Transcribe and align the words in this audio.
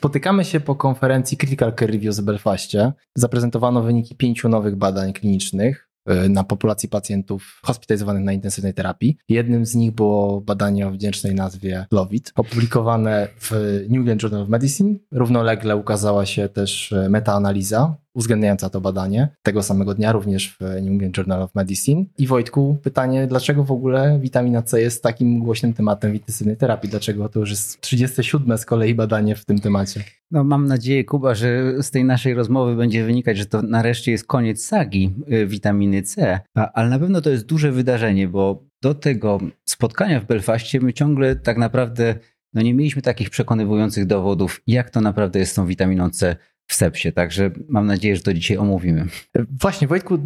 Spotykamy 0.00 0.44
się 0.44 0.60
po 0.60 0.74
konferencji 0.74 1.36
Critical 1.36 1.74
Care 1.74 1.90
Review 1.90 2.16
w 2.16 2.22
Belfaście. 2.22 2.92
Zaprezentowano 3.14 3.82
wyniki 3.82 4.14
pięciu 4.14 4.48
nowych 4.48 4.76
badań 4.76 5.12
klinicznych 5.12 5.88
e, 6.06 6.28
na 6.28 6.44
populacji 6.44 6.88
pacjentów 6.88 7.60
hospitalizowanych 7.64 8.24
na 8.24 8.32
intensywnej 8.32 8.74
terapii. 8.74 9.16
Jednym 9.28 9.66
z 9.66 9.74
nich 9.74 9.92
było 9.92 10.40
badanie 10.40 10.88
o 10.88 10.90
wdzięcznej 10.90 11.34
nazwie 11.34 11.86
LOVIT, 11.92 12.32
opublikowane 12.36 13.28
w 13.40 13.50
New 13.88 13.98
England 13.98 14.22
Journal 14.22 14.42
of 14.42 14.48
Medicine. 14.48 14.94
Równolegle 15.12 15.76
ukazała 15.76 16.26
się 16.26 16.48
też 16.48 16.92
e, 16.92 17.08
metaanaliza 17.08 17.96
uwzględniająca 18.14 18.70
to 18.70 18.80
badanie 18.80 19.28
tego 19.42 19.62
samego 19.62 19.94
dnia, 19.94 20.12
również 20.12 20.56
w 20.56 20.60
New 20.60 20.92
England 20.92 21.16
Journal 21.16 21.42
of 21.42 21.54
Medicine. 21.54 22.04
I 22.18 22.26
Wojtku, 22.26 22.78
pytanie, 22.82 23.26
dlaczego 23.26 23.64
w 23.64 23.72
ogóle 23.72 24.18
witamina 24.22 24.62
C 24.62 24.80
jest 24.80 25.02
takim 25.02 25.38
głośnym 25.38 25.72
tematem 25.72 26.12
w 26.12 26.14
intensywnej 26.14 26.56
terapii? 26.56 26.90
Dlaczego 26.90 27.28
to 27.28 27.40
już 27.40 27.50
jest 27.50 27.80
37 27.80 28.58
z 28.58 28.64
kolei 28.64 28.94
badanie 28.94 29.34
w 29.34 29.44
tym 29.44 29.58
temacie? 29.58 30.04
No 30.30 30.44
mam 30.44 30.66
nadzieję, 30.66 31.04
Kuba, 31.04 31.34
że 31.34 31.82
z 31.82 31.90
tej 31.90 32.04
naszej 32.04 32.34
rozmowy 32.34 32.76
będzie 32.76 33.04
wynikać, 33.04 33.38
że 33.38 33.46
to 33.46 33.62
nareszcie 33.62 34.12
jest 34.12 34.26
koniec 34.26 34.66
sagi 34.66 35.14
y, 35.32 35.46
witaminy 35.46 36.02
C, 36.02 36.40
ale 36.54 36.88
na 36.88 36.98
pewno 36.98 37.20
to 37.20 37.30
jest 37.30 37.46
duże 37.46 37.72
wydarzenie, 37.72 38.28
bo 38.28 38.64
do 38.82 38.94
tego 38.94 39.38
spotkania 39.64 40.20
w 40.20 40.26
Belfaście 40.26 40.80
my 40.80 40.92
ciągle 40.92 41.36
tak 41.36 41.58
naprawdę 41.58 42.14
no 42.54 42.62
nie 42.62 42.74
mieliśmy 42.74 43.02
takich 43.02 43.30
przekonywujących 43.30 44.06
dowodów, 44.06 44.60
jak 44.66 44.90
to 44.90 45.00
naprawdę 45.00 45.38
jest 45.38 45.52
z 45.52 45.54
tą 45.54 45.66
witaminą 45.66 46.10
C 46.10 46.36
w 46.70 46.74
sepsie. 46.74 47.12
Także 47.12 47.50
mam 47.68 47.86
nadzieję, 47.86 48.16
że 48.16 48.22
to 48.22 48.34
dzisiaj 48.34 48.56
omówimy. 48.56 49.06
Właśnie, 49.60 49.88
Wojtku, 49.88 50.18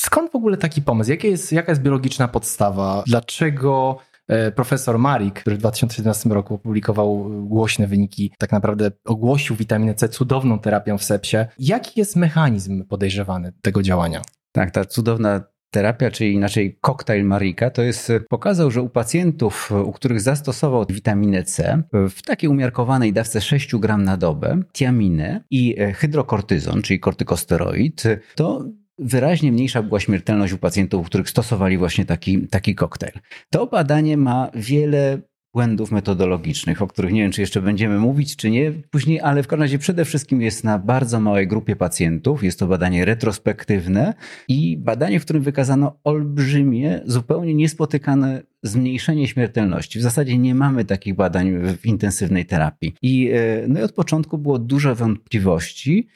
skąd 0.00 0.32
w 0.32 0.36
ogóle 0.36 0.56
taki 0.56 0.82
pomysł? 0.82 1.10
Jakie 1.10 1.28
jest, 1.28 1.52
jaka 1.52 1.72
jest 1.72 1.82
biologiczna 1.82 2.28
podstawa? 2.28 3.02
Dlaczego 3.06 3.98
e, 4.28 4.52
profesor 4.52 4.98
Marik, 4.98 5.40
który 5.40 5.56
w 5.56 5.58
2017 5.58 6.28
roku 6.28 6.54
opublikował 6.54 7.30
głośne 7.46 7.86
wyniki, 7.86 8.32
tak 8.38 8.52
naprawdę 8.52 8.90
ogłosił 9.04 9.56
witaminę 9.56 9.94
C 9.94 10.08
cudowną 10.08 10.58
terapią 10.58 10.98
w 10.98 11.04
sepsie. 11.04 11.36
Jaki 11.58 12.00
jest 12.00 12.16
mechanizm 12.16 12.84
podejrzewany 12.84 13.52
tego 13.62 13.82
działania? 13.82 14.22
Tak, 14.52 14.70
ta 14.70 14.84
cudowna 14.84 15.44
terapia, 15.76 16.10
czyli 16.10 16.32
inaczej 16.32 16.78
koktajl 16.80 17.24
Marika, 17.24 17.70
to 17.70 17.82
jest 17.82 18.12
pokazał, 18.28 18.70
że 18.70 18.82
u 18.82 18.88
pacjentów, 18.88 19.72
u 19.84 19.92
których 19.92 20.20
zastosował 20.20 20.86
witaminę 20.90 21.42
C 21.42 21.82
w 21.92 22.22
takiej 22.22 22.50
umiarkowanej 22.50 23.12
dawce 23.12 23.40
6 23.40 23.76
gram 23.76 24.04
na 24.04 24.16
dobę, 24.16 24.62
tiaminę 24.72 25.44
i 25.50 25.76
hydrokortyzon, 25.94 26.82
czyli 26.82 27.00
kortykosteroid, 27.00 28.02
to 28.34 28.64
wyraźnie 28.98 29.52
mniejsza 29.52 29.82
była 29.82 30.00
śmiertelność 30.00 30.52
u 30.52 30.58
pacjentów, 30.58 31.00
u 31.00 31.04
których 31.04 31.30
stosowali 31.30 31.78
właśnie 31.78 32.04
taki, 32.04 32.48
taki 32.48 32.74
koktajl. 32.74 33.18
To 33.50 33.66
badanie 33.66 34.16
ma 34.16 34.50
wiele 34.54 35.18
błędów 35.56 35.92
metodologicznych, 35.92 36.82
o 36.82 36.86
których 36.86 37.12
nie 37.12 37.22
wiem, 37.22 37.32
czy 37.32 37.40
jeszcze 37.40 37.62
będziemy 37.62 37.98
mówić, 37.98 38.36
czy 38.36 38.50
nie 38.50 38.72
później, 38.90 39.20
ale 39.20 39.42
w 39.42 39.46
każdym 39.46 39.62
razie 39.62 39.78
przede 39.78 40.04
wszystkim 40.04 40.42
jest 40.42 40.64
na 40.64 40.78
bardzo 40.78 41.20
małej 41.20 41.48
grupie 41.48 41.76
pacjentów. 41.76 42.44
Jest 42.44 42.58
to 42.58 42.66
badanie 42.66 43.04
retrospektywne 43.04 44.14
i 44.48 44.76
badanie, 44.76 45.20
w 45.20 45.24
którym 45.24 45.42
wykazano 45.42 45.98
olbrzymie, 46.04 47.00
zupełnie 47.04 47.54
niespotykane 47.54 48.42
zmniejszenie 48.62 49.28
śmiertelności. 49.28 49.98
W 49.98 50.02
zasadzie 50.02 50.38
nie 50.38 50.54
mamy 50.54 50.84
takich 50.84 51.14
badań 51.14 51.52
w 51.78 51.86
intensywnej 51.86 52.46
terapii. 52.46 52.94
I, 53.02 53.30
e, 53.32 53.68
no 53.68 53.80
i 53.80 53.82
od 53.82 53.92
początku 53.92 54.38
było 54.38 54.58
dużo 54.58 54.94
wątpliwości, 54.94 56.08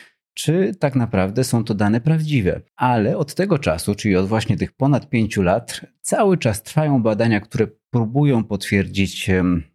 czy 0.42 0.74
tak 0.78 0.96
naprawdę 0.96 1.44
są 1.44 1.64
to 1.64 1.74
dane 1.74 2.00
prawdziwe. 2.00 2.60
Ale 2.76 3.16
od 3.16 3.34
tego 3.34 3.58
czasu, 3.58 3.94
czyli 3.94 4.16
od 4.16 4.28
właśnie 4.28 4.56
tych 4.56 4.72
ponad 4.72 5.08
pięciu 5.08 5.42
lat, 5.42 5.80
cały 6.00 6.38
czas 6.38 6.62
trwają 6.62 7.02
badania, 7.02 7.40
które 7.40 7.66
próbują 7.90 8.44
potwierdzić 8.44 9.30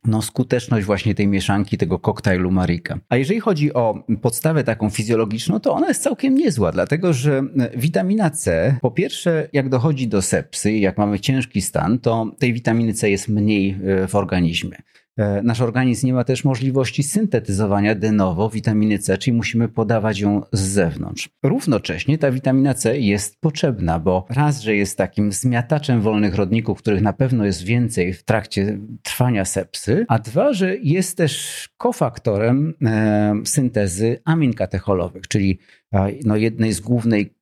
no, 0.06 0.22
skuteczność 0.22 0.86
właśnie 0.86 1.16
tej 1.16 1.28
mieszanki, 1.28 1.78
tego 1.78 2.00
koktajlu 2.00 2.52
Marika. 2.52 3.00
A 3.10 3.18
jeżeli 3.18 3.40
chodzi 3.40 3.74
o 3.74 4.04
podstawę 4.22 4.64
taką 4.64 4.90
fizjologiczną, 4.90 5.60
to 5.60 5.74
ona 5.74 5.88
jest 5.88 6.04
całkiem 6.04 6.36
niezła, 6.36 6.72
dlatego 6.72 7.14
że 7.14 7.44
witamina 7.76 8.30
C, 8.30 8.76
po 8.82 8.92
pierwsze, 8.92 9.50
jak 9.54 9.70
dochodzi 9.70 10.08
do 10.08 10.22
sepsy, 10.22 10.72
jak 10.72 10.98
mamy 10.98 11.20
ciężki 11.20 11.62
stan, 11.62 12.00
to 12.00 12.32
tej 12.40 12.54
witaminy 12.54 12.94
C 12.94 13.10
jest 13.10 13.28
mniej 13.28 13.78
e, 13.86 14.08
w 14.08 14.16
organizmie. 14.16 14.78
E, 15.18 15.42
nasz 15.44 15.62
organizm 15.62 16.08
nie 16.08 16.14
ma 16.14 16.24
też 16.24 16.44
możliwości 16.44 17.04
syntetyzowania 17.04 17.96
de 17.96 18.12
novo 18.12 18.50
witaminy 18.50 19.00
C, 19.00 19.18
czyli 19.18 19.38
musimy 19.38 19.68
podawać 19.68 20.20
ją 20.20 20.42
z 20.52 20.60
zewnątrz. 20.60 21.30
Równocześnie 21.44 22.18
ta 22.18 22.32
witamina 22.32 22.74
C 22.74 23.00
jest 23.00 23.40
potrzebna, 23.40 24.00
bo 24.00 24.26
raz, 24.30 24.62
że 24.62 24.76
jest 24.76 24.98
takim 24.98 25.32
zmiataczem 25.32 26.02
wolnych 26.02 26.36
rodników, 26.36 26.78
których 26.78 27.02
na 27.02 27.14
pewno 27.14 27.46
jest 27.46 27.64
więcej 27.64 28.14
w 28.14 28.24
trakcie 28.24 28.80
trwania 29.04 29.46
sepsy, 29.46 30.06
a 30.08 30.20
dwa, 30.20 30.54
że 30.54 30.78
jest 30.78 31.18
też 31.18 31.66
kofaktorem 31.78 32.74
e, 32.86 33.34
syntezy 33.46 34.22
amin 34.26 34.54
katecholowych, 34.54 35.28
czyli 35.28 35.60
e, 35.94 36.12
no, 36.26 36.36
jednej 36.36 36.74
z 36.74 36.80
głównej 36.80 37.35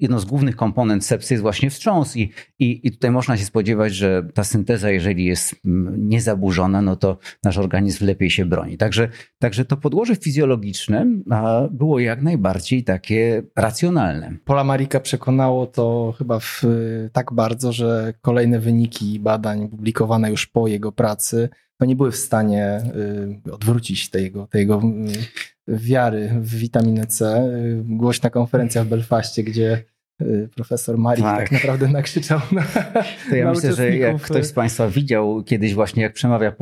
jedną 0.00 0.18
z 0.18 0.24
głównych 0.24 0.56
komponent 0.56 1.04
sepsy 1.04 1.34
jest 1.34 1.42
właśnie 1.42 1.70
wstrząs 1.70 2.16
i, 2.16 2.32
i, 2.58 2.80
i 2.86 2.90
tutaj 2.90 3.10
można 3.10 3.36
się 3.36 3.44
spodziewać, 3.44 3.94
że 3.94 4.28
ta 4.34 4.44
synteza, 4.44 4.90
jeżeli 4.90 5.24
jest 5.24 5.54
mm, 5.64 6.08
niezaburzona, 6.08 6.82
no 6.82 6.96
to 6.96 7.18
nasz 7.44 7.58
organizm 7.58 8.06
lepiej 8.06 8.30
się 8.30 8.44
broni. 8.44 8.76
Także, 8.76 9.08
także 9.38 9.64
to 9.64 9.76
podłoże 9.76 10.16
fizjologiczne 10.16 11.06
było 11.70 11.98
jak 11.98 12.22
najbardziej 12.22 12.84
takie 12.84 13.42
racjonalne. 13.56 14.36
Pola 14.44 14.64
Marika 14.64 15.00
przekonało 15.00 15.66
to 15.66 16.14
chyba 16.18 16.38
w, 16.38 16.62
tak 17.12 17.32
bardzo, 17.32 17.72
że 17.72 18.14
kolejne 18.20 18.60
wyniki 18.60 19.20
badań 19.20 19.68
publikowane 19.68 20.30
już 20.30 20.46
po 20.46 20.68
jego 20.68 20.92
pracy 20.92 21.48
no 21.80 21.86
nie 21.86 21.96
były 21.96 22.12
w 22.12 22.16
stanie 22.16 22.82
y, 23.46 23.52
odwrócić 23.52 24.10
tego, 24.10 24.46
tego 24.46 24.82
wiary 25.68 26.30
w 26.40 26.54
witaminę 26.54 27.06
C. 27.06 27.48
Głośna 27.84 28.30
konferencja 28.30 28.84
w 28.84 28.88
Belfaście, 28.88 29.42
gdzie 29.42 29.84
y, 30.22 30.48
profesor 30.54 30.98
Marik 30.98 31.24
tak. 31.24 31.38
tak, 31.38 31.52
naprawdę 31.52 31.88
nakrzyczał 31.88 32.40
na 32.52 32.62
To 33.30 33.36
ja 33.36 33.44
na 33.44 33.52
myślę, 33.52 33.72
że 33.72 33.96
jak 33.96 34.22
ktoś 34.22 34.46
z 34.46 34.52
Państwa 34.52 34.90
widział 34.90 35.42
kiedyś 35.42 35.74
właśnie, 35.74 36.02
jak 36.02 36.12
przemawia 36.12 36.52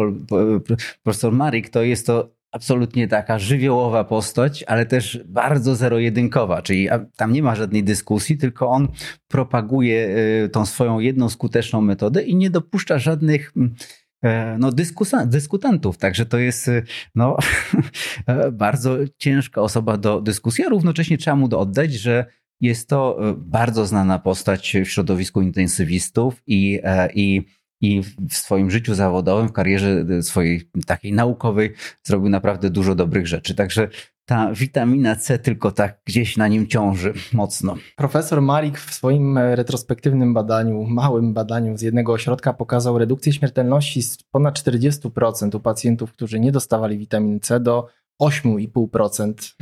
profesor 1.03 1.33
Marik, 1.33 1.69
to 1.69 1.83
jest 1.83 2.07
to 2.07 2.35
absolutnie 2.55 3.09
taka 3.09 3.39
żywiołowa 3.39 4.05
postać, 4.05 4.63
ale 4.63 4.87
też 4.87 5.21
bardzo 5.27 5.75
zero-jedynkowa, 5.75 6.63
czyli 6.63 6.89
tam 7.17 7.33
nie 7.33 7.43
ma 7.43 7.55
żadnej 7.55 7.85
dyskusji, 7.85 8.39
tylko 8.39 8.69
on 8.69 8.89
propaguje 9.29 10.17
y, 10.45 10.49
tą 10.49 10.67
swoją 10.67 10.99
jedną 10.99 11.29
skuteczną 11.29 11.81
metodę 11.81 12.23
i 12.23 12.37
nie 12.37 12.51
dopuszcza 12.51 12.99
żadnych 12.99 13.53
mm, 13.57 13.75
no, 14.59 14.73
dyskutantów. 15.27 15.99
Także 15.99 16.27
to 16.27 16.39
jest 16.39 16.69
e, 16.69 16.83
no, 17.15 17.37
e, 18.27 18.53
bardzo 18.53 18.97
ciężka 19.19 19.61
osoba 19.61 19.97
do 19.97 20.21
dyskusji, 20.21 20.65
a 20.65 20.69
równocześnie 20.69 21.19
trzeba 21.19 21.37
mu 21.37 21.59
oddać, 21.59 21.93
że 21.93 22.27
jest 22.61 22.89
to 22.89 23.19
bardzo 23.37 23.87
znana 23.87 24.19
postać 24.19 24.77
w 24.85 24.89
środowisku 24.89 25.43
intensywistów 25.43 26.43
i, 26.47 26.81
i 27.15 27.43
i 27.85 28.03
w 28.31 28.35
swoim 28.35 28.71
życiu 28.71 28.95
zawodowym, 28.95 29.49
w 29.49 29.53
karierze 29.53 30.05
swojej 30.23 30.71
takiej 30.87 31.13
naukowej 31.13 31.73
zrobił 32.03 32.29
naprawdę 32.29 32.71
dużo 32.71 32.95
dobrych 32.95 33.27
rzeczy. 33.27 33.55
Także 33.55 33.89
ta 34.27 34.53
witamina 34.53 35.17
C 35.17 35.39
tylko 35.39 35.73
tak 35.73 36.01
gdzieś 36.05 36.37
na 36.37 36.49
nim 36.49 36.67
ciąży 36.67 37.13
mocno. 37.33 37.77
Profesor 37.97 38.43
Malik 38.43 38.79
w 38.79 38.95
swoim 38.95 39.39
retrospektywnym 39.39 40.35
badaniu, 40.35 40.85
małym 40.85 41.35
badaniu 41.35 41.79
z 41.79 41.83
jednego 41.83 42.13
ośrodka 42.13 42.53
pokazał 42.53 42.99
redukcję 42.99 43.33
śmiertelności 43.33 44.03
z 44.03 44.23
ponad 44.23 44.59
40% 44.59 45.57
u 45.57 45.61
pacjentów, 45.61 46.13
którzy 46.13 46.41
nie 46.41 46.53
dostawali 46.53 46.99
witaminy 46.99 47.41
C 47.41 47.61
do 47.61 47.87
8,5% 48.23 49.55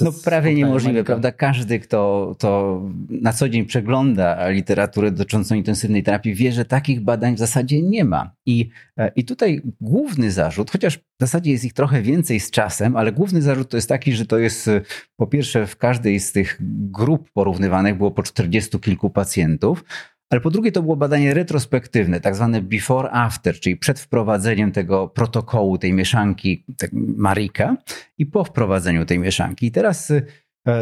no 0.00 0.12
prawie 0.24 0.54
niemożliwe, 0.54 1.04
prawda? 1.04 1.32
Każdy, 1.32 1.78
kto 1.80 2.32
to 2.38 2.82
na 3.08 3.32
co 3.32 3.48
dzień 3.48 3.66
przegląda 3.66 4.48
literaturę 4.48 5.10
dotyczącą 5.10 5.54
intensywnej 5.54 6.02
terapii, 6.02 6.34
wie, 6.34 6.52
że 6.52 6.64
takich 6.64 7.00
badań 7.00 7.36
w 7.36 7.38
zasadzie 7.38 7.82
nie 7.82 8.04
ma. 8.04 8.34
I, 8.46 8.70
e, 8.98 9.12
I 9.16 9.24
tutaj 9.24 9.62
główny 9.80 10.30
zarzut, 10.30 10.70
chociaż 10.70 10.98
w 10.98 11.02
zasadzie 11.20 11.50
jest 11.50 11.64
ich 11.64 11.72
trochę 11.72 12.02
więcej 12.02 12.40
z 12.40 12.50
czasem, 12.50 12.96
ale 12.96 13.12
główny 13.12 13.42
zarzut 13.42 13.68
to 13.68 13.76
jest 13.76 13.88
taki, 13.88 14.12
że 14.12 14.26
to 14.26 14.38
jest 14.38 14.68
e, 14.68 14.80
po 15.16 15.26
pierwsze 15.26 15.66
w 15.66 15.76
każdej 15.76 16.20
z 16.20 16.32
tych 16.32 16.58
grup 16.90 17.30
porównywanych 17.32 17.96
było 17.96 18.10
po 18.10 18.22
40 18.22 18.80
kilku 18.80 19.10
pacjentów, 19.10 19.84
ale 20.32 20.40
po 20.40 20.50
drugie 20.50 20.72
to 20.72 20.82
było 20.82 20.96
badanie 20.96 21.34
retrospektywne, 21.34 22.20
tak 22.20 22.36
zwane 22.36 22.62
before-after, 22.62 23.60
czyli 23.60 23.76
przed 23.76 24.00
wprowadzeniem 24.00 24.72
tego 24.72 25.08
protokołu, 25.08 25.78
tej 25.78 25.92
mieszanki 25.92 26.64
tak, 26.78 26.90
Marika 27.16 27.76
i 28.18 28.26
po 28.26 28.44
wprowadzeniu 28.44 29.04
tej 29.04 29.18
mieszanki. 29.18 29.66
I 29.66 29.70
teraz 29.70 30.10
y, 30.10 30.26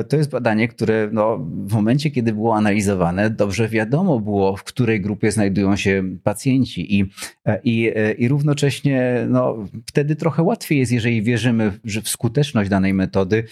to 0.08 0.16
jest 0.16 0.30
badanie, 0.30 0.68
które 0.68 1.08
no, 1.12 1.38
w 1.66 1.72
momencie, 1.72 2.10
kiedy 2.10 2.32
było 2.32 2.56
analizowane, 2.56 3.30
dobrze 3.30 3.68
wiadomo 3.68 4.20
było, 4.20 4.56
w 4.56 4.64
której 4.64 5.00
grupie 5.00 5.32
znajdują 5.32 5.76
się 5.76 6.04
pacjenci, 6.22 7.00
i, 7.00 7.10
i, 7.64 7.92
i 8.18 8.28
równocześnie 8.28 9.26
no, 9.28 9.66
wtedy 9.86 10.16
trochę 10.16 10.42
łatwiej 10.42 10.78
jest, 10.78 10.92
jeżeli 10.92 11.22
wierzymy 11.22 11.72
w 11.84 12.08
skuteczność 12.08 12.70
danej 12.70 12.94
metody, 12.94 13.44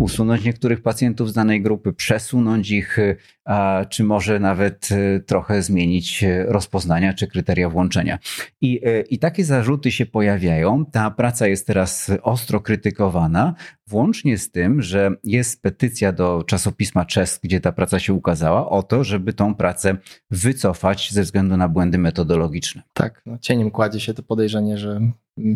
usunąć 0.00 0.44
niektórych 0.44 0.82
pacjentów 0.82 1.30
z 1.30 1.32
danej 1.32 1.62
grupy, 1.62 1.92
przesunąć 1.92 2.70
ich, 2.70 2.98
a, 3.44 3.84
czy 3.88 4.04
może 4.04 4.40
nawet 4.40 4.88
trochę 5.26 5.62
zmienić 5.62 6.24
rozpoznania 6.46 7.14
czy 7.14 7.26
kryteria 7.26 7.70
włączenia. 7.70 8.18
I, 8.60 8.80
I 9.10 9.18
takie 9.18 9.44
zarzuty 9.44 9.92
się 9.92 10.06
pojawiają. 10.06 10.84
Ta 10.86 11.10
praca 11.10 11.46
jest 11.46 11.66
teraz 11.66 12.10
ostro 12.22 12.60
krytykowana, 12.60 13.54
włącznie 13.86 14.38
z 14.38 14.50
tym, 14.50 14.82
że 14.82 15.10
jest 15.24 15.62
petycja 15.62 16.12
do 16.12 16.44
czasopisma 16.46 17.04
Czesk, 17.04 17.42
gdzie 17.42 17.60
ta 17.60 17.72
praca 17.72 17.98
się 17.98 18.14
ukazała, 18.14 18.68
o 18.68 18.82
to, 18.82 19.04
żeby 19.04 19.32
tą 19.32 19.54
pracę 19.54 19.96
wycofać 20.30 21.12
ze 21.12 21.22
względu 21.22 21.56
na 21.56 21.68
błędy 21.68 21.98
metodologiczne. 21.98 22.82
Tak, 22.94 23.22
no 23.26 23.38
cieniem 23.38 23.70
kładzie 23.70 24.00
się 24.00 24.14
to 24.14 24.22
podejrzenie, 24.22 24.78
że 24.78 25.00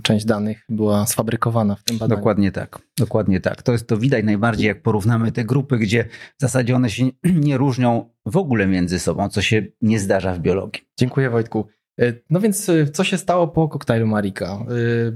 część 0.02 0.24
danych 0.24 0.64
była 0.68 1.06
sfabrykowana 1.06 1.74
w 1.74 1.84
tym 1.84 1.98
badaniu. 1.98 2.18
Dokładnie 2.18 2.52
tak. 2.52 2.78
Dokładnie 2.98 3.40
tak. 3.40 3.62
To 3.62 3.72
jest 3.72 3.86
to 3.86 3.96
widać 3.96 4.24
najbardziej, 4.24 4.66
jak 4.66 4.82
porównamy 4.82 5.32
te 5.32 5.44
grupy, 5.44 5.78
gdzie 5.78 6.04
w 6.38 6.40
zasadzie 6.40 6.76
one 6.76 6.90
się 6.90 7.04
nie 7.48 7.56
różnią 7.56 8.10
w 8.26 8.36
ogóle 8.36 8.66
między 8.66 8.98
sobą, 8.98 9.28
co 9.28 9.42
się 9.42 9.66
nie 9.82 10.00
zdarza 10.00 10.34
w 10.34 10.38
biologii. 10.38 10.82
Dziękuję 10.98 11.30
Wojtku. 11.30 11.66
E, 12.00 12.12
no 12.30 12.40
więc 12.40 12.68
e, 12.68 12.86
co 12.86 13.04
się 13.04 13.18
stało 13.18 13.48
po 13.48 13.68
koktajlu 13.68 14.06
Marika? 14.06 14.46
E, 14.46 14.66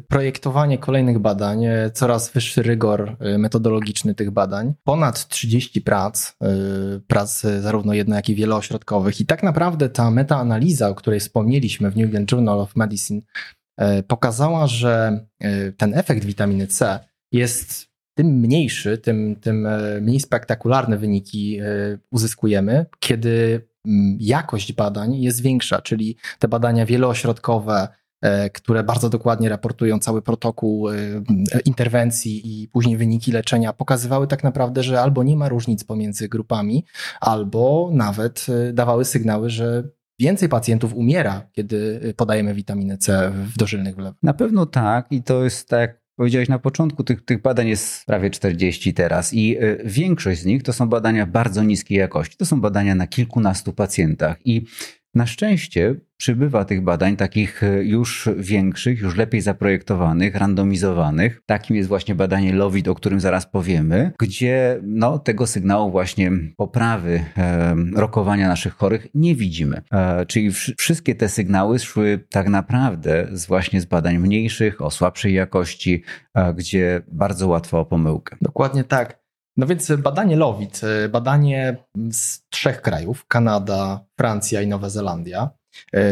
projektowanie 0.09 0.79
kolejnych 0.79 1.19
badań, 1.19 1.65
coraz 1.95 2.33
wyższy 2.33 2.63
rygor 2.63 3.17
metodologiczny 3.39 4.15
tych 4.15 4.31
badań, 4.31 4.75
ponad 4.85 5.29
30 5.29 5.81
prac, 5.81 6.37
prac 7.07 7.41
zarówno 7.61 7.95
jedno, 7.95 8.17
jak 8.17 8.29
i 8.29 8.35
wieloośrodkowych 8.35 9.21
i 9.21 9.27
tak 9.27 9.43
naprawdę 9.43 9.89
ta 9.89 10.11
metaanaliza, 10.11 10.89
o 10.89 10.95
której 10.95 11.21
wspomnieliśmy 11.21 11.91
w 11.91 11.97
New 11.97 12.05
England 12.05 12.33
Journal 12.33 12.61
of 12.61 12.77
Medicine 12.77 13.21
pokazała, 14.09 14.67
że 14.67 15.27
ten 15.77 15.95
efekt 15.99 16.25
witaminy 16.25 16.67
C 16.67 16.99
jest 17.33 17.89
tym 18.15 18.27
mniejszy, 18.27 18.99
tym, 18.99 19.37
tym 19.41 19.69
mniej 20.01 20.21
spektakularne 20.21 20.99
wyniki 20.99 21.61
uzyskujemy, 22.11 22.87
kiedy 22.99 23.69
Mm, 23.89 24.19
jakość 24.21 24.73
badań 24.73 25.17
jest 25.17 25.43
większa, 25.43 25.83
czyli 25.83 26.17
te 26.39 26.49
badania 26.49 26.87
wieloośrodkowe, 26.87 27.89
e, 28.23 28.51
które 28.51 28.85
bardzo 28.85 29.09
dokładnie 29.09 29.49
raportują 29.49 29.99
cały 29.99 30.23
protokół 30.23 30.91
e, 30.91 30.95
interwencji 31.65 32.63
i 32.63 32.69
później 32.69 32.97
wyniki 32.97 33.33
leczenia, 33.33 33.73
pokazywały 33.73 34.27
tak 34.27 34.45
naprawdę, 34.45 34.83
że 34.83 35.01
albo 35.01 35.23
nie 35.23 35.37
ma 35.37 35.49
różnic 35.49 35.85
pomiędzy 35.85 36.29
grupami, 36.29 36.85
albo 37.21 37.91
nawet 37.93 38.47
e, 38.49 38.73
dawały 38.73 39.05
sygnały, 39.05 39.51
że 39.51 39.89
więcej 40.21 40.49
pacjentów 40.49 40.95
umiera, 40.95 41.49
kiedy 41.53 42.01
podajemy 42.17 42.55
witaminę 42.55 42.99
C 42.99 43.33
w 43.35 43.59
dożylnych 43.59 43.95
wlewach. 43.95 44.15
Na 44.23 44.35
pewno 44.35 44.67
tak 44.67 45.07
i 45.11 45.23
to 45.23 45.45
jest 45.45 45.69
tak 45.69 46.01
powiedziałeś 46.19 46.49
na 46.49 46.59
początku, 46.59 47.05
tych, 47.05 47.25
tych 47.25 47.43
badań 47.43 47.69
jest 47.69 48.07
prawie 48.07 48.31
40 48.31 48.95
teraz 48.95 49.35
i 49.35 49.63
y, 49.63 49.83
większość 49.85 50.41
z 50.41 50.45
nich 50.45 50.63
to 50.63 50.73
są 50.73 50.89
badania 50.89 51.27
bardzo 51.27 51.63
niskiej 51.63 51.99
jakości. 51.99 52.37
To 52.37 52.47
są 52.47 52.61
badania 52.61 52.95
na 52.95 53.07
kilkunastu 53.07 53.73
pacjentach 53.73 54.47
i 54.47 54.65
na 55.19 55.27
szczęście 55.27 55.95
przybywa 56.17 56.65
tych 56.65 56.83
badań, 56.83 57.17
takich 57.17 57.63
e, 57.63 57.85
już 57.85 58.29
większych, 58.37 59.01
już 59.01 59.17
lepiej 59.17 59.41
zaprojektowanych, 59.41 60.35
randomizowanych. 60.35 61.43
Takim 61.47 61.77
jest 61.77 61.89
właśnie 61.89 62.15
badanie 62.15 62.53
LOVID, 62.53 62.89
o 62.89 62.95
którym 62.95 63.21
zaraz 63.21 63.47
powiemy, 63.47 64.13
gdzie 64.19 64.81
no, 64.83 65.19
tego 65.19 65.47
sygnału 65.47 65.91
właśnie 65.91 66.33
poprawy 66.57 67.25
e, 67.39 67.77
rokowania 67.95 68.49
naszych 68.49 68.75
chorych 68.75 69.07
nie 69.15 69.35
widzimy. 69.35 69.83
E, 69.93 70.27
czyli 70.27 70.51
wszystkie 70.79 71.15
te 71.15 71.29
sygnały 71.29 71.79
szły 71.79 72.25
tak 72.31 72.49
naprawdę 72.49 73.29
z 73.33 73.47
właśnie 73.47 73.81
z 73.81 73.85
badań 73.85 74.19
mniejszych, 74.19 74.83
o 74.83 74.91
słabszej 74.91 75.35
jakości, 75.35 76.03
e, 76.35 76.55
gdzie 76.55 77.03
bardzo 77.13 77.49
łatwo 77.49 77.81
o 77.81 77.85
pomyłkę. 77.85 78.37
Dokładnie 78.41 78.85
tak. 78.85 79.28
No 79.59 79.67
więc 79.67 79.93
badanie 79.99 80.37
LOWIT, 80.37 80.81
e, 80.85 81.09
badanie 81.09 81.77
z 82.11 82.49
trzech 82.51 82.83
krajów, 82.83 83.27
Kanada, 83.27 84.05
Francja 84.17 84.63
i 84.63 84.67
Nowa 84.67 84.89
Zelandia. 84.91 85.51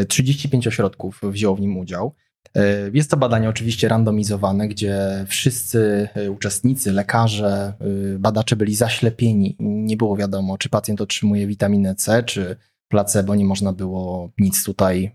35 0.07 0.67
e, 0.67 0.69
ośrodków 0.69 1.21
wzięło 1.23 1.55
w 1.55 1.61
nim 1.61 1.77
udział. 1.77 2.13
E, 2.55 2.61
jest 2.93 3.11
to 3.11 3.17
badanie 3.17 3.49
oczywiście 3.49 3.87
randomizowane, 3.87 4.67
gdzie 4.67 5.25
wszyscy 5.27 6.09
uczestnicy, 6.29 6.91
lekarze, 6.91 7.73
badacze 8.19 8.55
byli 8.55 8.75
zaślepieni. 8.75 9.55
Nie 9.59 9.97
było 9.97 10.17
wiadomo, 10.17 10.57
czy 10.57 10.69
pacjent 10.69 11.01
otrzymuje 11.01 11.47
witaminę 11.47 11.95
C, 11.95 12.23
czy 12.23 12.55
placebo. 12.87 13.35
Nie 13.35 13.45
można 13.45 13.73
było 13.73 14.29
nic 14.37 14.63
tutaj 14.63 15.11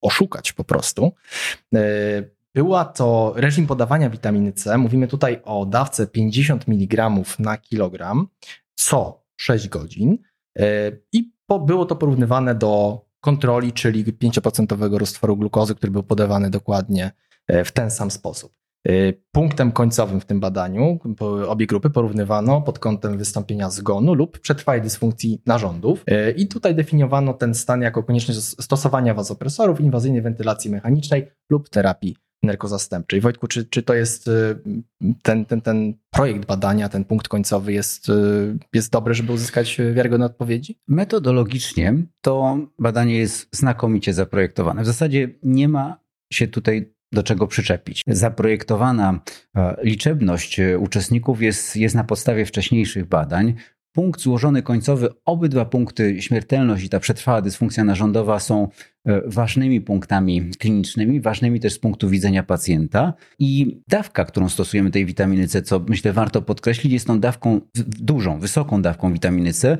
oszukać 0.00 0.52
po 0.52 0.64
prostu. 0.64 1.12
Była 2.54 2.84
to 2.84 3.32
reżim 3.36 3.66
podawania 3.66 4.10
witaminy 4.10 4.52
C. 4.52 4.78
Mówimy 4.78 5.08
tutaj 5.08 5.40
o 5.44 5.66
dawce 5.66 6.06
50 6.06 6.68
mg 6.68 7.10
na 7.38 7.56
kilogram 7.56 8.28
co 8.74 9.24
6 9.36 9.68
godzin. 9.68 10.18
E, 10.58 10.92
I 11.12 11.32
było 11.66 11.86
to 11.86 11.96
porównywane 11.96 12.54
do 12.54 13.00
kontroli, 13.20 13.72
czyli 13.72 14.04
5% 14.04 14.98
roztworu 14.98 15.36
glukozy, 15.36 15.74
który 15.74 15.92
był 15.92 16.02
podawany 16.02 16.50
dokładnie 16.50 17.12
e, 17.48 17.64
w 17.64 17.72
ten 17.72 17.90
sam 17.90 18.10
sposób. 18.10 18.52
E, 18.88 18.92
punktem 19.32 19.72
końcowym 19.72 20.20
w 20.20 20.24
tym 20.24 20.40
badaniu 20.40 20.98
obie 21.48 21.66
grupy 21.66 21.90
porównywano 21.90 22.62
pod 22.62 22.78
kątem 22.78 23.18
wystąpienia 23.18 23.70
zgonu 23.70 24.14
lub 24.14 24.38
przetrwałej 24.38 24.82
dysfunkcji 24.82 25.42
narządów. 25.46 26.04
I 26.36 26.48
tutaj 26.48 26.74
definiowano 26.74 27.34
ten 27.34 27.54
stan 27.54 27.82
jako 27.82 28.02
konieczność 28.02 28.40
stosowania 28.40 29.14
wazopresorów, 29.14 29.80
inwazyjnej 29.80 30.22
wentylacji 30.22 30.70
mechanicznej 30.70 31.26
lub 31.50 31.68
terapii 31.68 32.16
narkozastępczej. 32.42 33.20
Wojtku, 33.20 33.46
czy, 33.46 33.64
czy 33.64 33.82
to 33.82 33.94
jest 33.94 34.28
y, 34.28 34.58
ten, 35.22 35.44
ten, 35.44 35.60
ten 35.60 35.94
projekt 36.10 36.46
badania, 36.46 36.88
ten 36.88 37.04
punkt 37.04 37.28
końcowy 37.28 37.72
jest, 37.72 38.08
y, 38.08 38.58
jest 38.72 38.92
dobry, 38.92 39.14
żeby 39.14 39.32
uzyskać 39.32 39.78
wiarygodne 39.94 40.26
odpowiedzi? 40.26 40.78
Metodologicznie 40.88 41.94
to 42.20 42.58
badanie 42.78 43.18
jest 43.18 43.56
znakomicie 43.56 44.14
zaprojektowane. 44.14 44.82
W 44.82 44.86
zasadzie 44.86 45.28
nie 45.42 45.68
ma 45.68 46.02
się 46.32 46.48
tutaj 46.48 46.94
do 47.12 47.22
czego 47.22 47.46
przyczepić. 47.46 48.02
Zaprojektowana 48.06 49.20
e, 49.56 49.76
liczebność 49.82 50.60
uczestników 50.78 51.42
jest, 51.42 51.76
jest 51.76 51.94
na 51.94 52.04
podstawie 52.04 52.46
wcześniejszych 52.46 53.08
badań. 53.08 53.54
Punkt 53.92 54.20
złożony 54.20 54.62
końcowy, 54.62 55.08
obydwa 55.24 55.64
punkty, 55.64 56.22
śmiertelność 56.22 56.84
i 56.84 56.88
ta 56.88 57.00
przetrwała 57.00 57.42
dysfunkcja 57.42 57.84
narządowa 57.84 58.40
są 58.40 58.68
e, 59.04 59.22
ważnymi 59.26 59.80
punktami 59.80 60.50
klinicznymi, 60.58 61.20
ważnymi 61.20 61.60
też 61.60 61.72
z 61.72 61.78
punktu 61.78 62.08
widzenia 62.08 62.42
pacjenta. 62.42 63.14
I 63.38 63.80
dawka, 63.88 64.24
którą 64.24 64.48
stosujemy 64.48 64.90
tej 64.90 65.06
witaminy 65.06 65.48
C, 65.48 65.62
co 65.62 65.84
myślę 65.88 66.12
warto 66.12 66.42
podkreślić, 66.42 66.92
jest 66.92 67.06
tą 67.06 67.20
dawką 67.20 67.60
dużą, 68.00 68.40
wysoką 68.40 68.82
dawką 68.82 69.12
witaminy 69.12 69.52
C, 69.52 69.78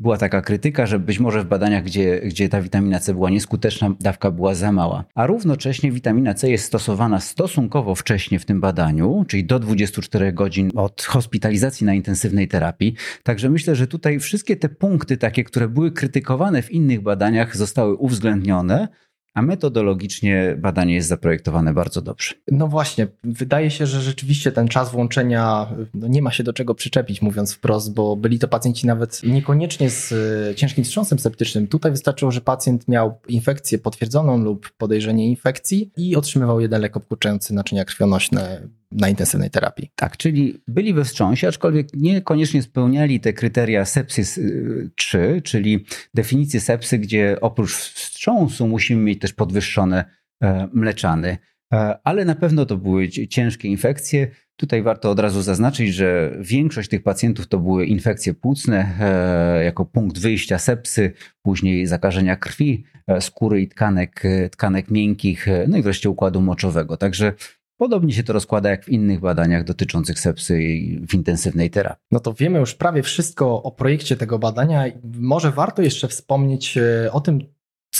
była 0.00 0.16
taka 0.16 0.42
krytyka, 0.42 0.86
że 0.86 0.98
być 0.98 1.18
może 1.18 1.42
w 1.42 1.46
badaniach, 1.46 1.84
gdzie, 1.84 2.20
gdzie 2.20 2.48
ta 2.48 2.62
witamina 2.62 3.00
C 3.00 3.14
była 3.14 3.30
nieskuteczna, 3.30 3.94
dawka 4.00 4.30
była 4.30 4.54
za 4.54 4.72
mała. 4.72 5.04
A 5.14 5.26
równocześnie 5.26 5.92
witamina 5.92 6.34
C 6.34 6.50
jest 6.50 6.64
stosowana 6.64 7.20
stosunkowo 7.20 7.94
wcześnie 7.94 8.38
w 8.38 8.44
tym 8.44 8.60
badaniu, 8.60 9.24
czyli 9.28 9.44
do 9.44 9.58
24 9.58 10.32
godzin 10.32 10.70
od 10.74 11.02
hospitalizacji 11.02 11.86
na 11.86 11.94
intensywnej 11.94 12.48
terapii. 12.48 12.94
Także 13.22 13.50
myślę, 13.50 13.74
że 13.74 13.86
tutaj 13.86 14.20
wszystkie 14.20 14.56
te 14.56 14.68
punkty 14.68 15.16
takie, 15.16 15.44
które 15.44 15.68
były 15.68 15.92
krytykowane 15.92 16.62
w 16.62 16.70
innych 16.70 17.00
badaniach, 17.00 17.56
zostały 17.56 17.94
uwzględnione 17.94 18.88
a 19.34 19.42
metodologicznie 19.42 20.56
badanie 20.58 20.94
jest 20.94 21.08
zaprojektowane 21.08 21.74
bardzo 21.74 22.02
dobrze. 22.02 22.34
No 22.50 22.68
właśnie, 22.68 23.06
wydaje 23.24 23.70
się, 23.70 23.86
że 23.86 24.00
rzeczywiście 24.00 24.52
ten 24.52 24.68
czas 24.68 24.90
włączenia 24.90 25.66
no 25.94 26.08
nie 26.08 26.22
ma 26.22 26.30
się 26.30 26.44
do 26.44 26.52
czego 26.52 26.74
przyczepić, 26.74 27.22
mówiąc 27.22 27.54
wprost, 27.54 27.94
bo 27.94 28.16
byli 28.16 28.38
to 28.38 28.48
pacjenci 28.48 28.86
nawet 28.86 29.22
niekoniecznie 29.22 29.90
z 29.90 30.12
e, 30.50 30.54
ciężkim 30.54 30.84
wstrząsem 30.84 31.18
septycznym. 31.18 31.66
Tutaj 31.66 31.92
wystarczyło, 31.92 32.30
że 32.30 32.40
pacjent 32.40 32.88
miał 32.88 33.18
infekcję 33.28 33.78
potwierdzoną 33.78 34.38
lub 34.38 34.70
podejrzenie 34.78 35.28
infekcji 35.28 35.90
i 35.96 36.16
otrzymywał 36.16 36.60
jeden 36.60 36.80
lek 36.82 36.96
obkurczający 36.96 37.54
naczynia 37.54 37.84
krwionośne 37.84 38.68
na 38.92 39.08
intensywnej 39.08 39.50
terapii. 39.50 39.90
Tak, 39.94 40.16
czyli 40.16 40.62
byli 40.68 40.94
we 40.94 41.04
wstrząsie, 41.04 41.48
aczkolwiek 41.48 41.88
niekoniecznie 41.94 42.62
spełniali 42.62 43.20
te 43.20 43.32
kryteria 43.32 43.84
sepsis 43.84 44.40
3, 44.96 45.18
y, 45.18 45.42
czyli 45.42 45.84
definicję 46.14 46.60
sepsy, 46.60 46.98
gdzie 46.98 47.36
oprócz 47.40 47.72
wstrząsu 47.72 48.68
musimy 48.68 49.02
mieć 49.02 49.18
też 49.18 49.32
podwyższone 49.32 50.04
e, 50.42 50.68
mleczany. 50.72 51.38
E, 51.72 51.98
ale 52.04 52.24
na 52.24 52.34
pewno 52.34 52.66
to 52.66 52.76
były 52.76 53.08
ciężkie 53.08 53.68
infekcje. 53.68 54.28
Tutaj 54.56 54.82
warto 54.82 55.10
od 55.10 55.18
razu 55.18 55.42
zaznaczyć, 55.42 55.94
że 55.94 56.36
większość 56.40 56.88
tych 56.88 57.02
pacjentów 57.02 57.48
to 57.48 57.58
były 57.58 57.86
infekcje 57.86 58.34
płucne 58.34 58.94
e, 59.00 59.64
jako 59.64 59.84
punkt 59.84 60.18
wyjścia 60.18 60.58
sepsy, 60.58 61.12
później 61.42 61.86
zakażenia 61.86 62.36
krwi, 62.36 62.84
skóry 63.20 63.60
i 63.62 63.68
tkanek, 63.68 64.22
tkanek 64.52 64.90
miękkich, 64.90 65.46
no 65.68 65.76
i 65.76 65.82
wreszcie 65.82 66.10
układu 66.10 66.40
moczowego. 66.40 66.96
Także 66.96 67.32
Podobnie 67.80 68.12
się 68.12 68.22
to 68.22 68.32
rozkłada 68.32 68.70
jak 68.70 68.84
w 68.84 68.88
innych 68.88 69.20
badaniach 69.20 69.64
dotyczących 69.64 70.20
sepsy 70.20 70.58
w 71.08 71.14
intensywnej 71.14 71.70
terapii. 71.70 72.06
No 72.10 72.20
to 72.20 72.34
wiemy 72.34 72.58
już 72.58 72.74
prawie 72.74 73.02
wszystko 73.02 73.62
o 73.62 73.70
projekcie 73.70 74.16
tego 74.16 74.38
badania. 74.38 74.84
Może 75.04 75.50
warto 75.50 75.82
jeszcze 75.82 76.08
wspomnieć 76.08 76.78
e, 76.78 77.12
o 77.12 77.20
tym, 77.20 77.38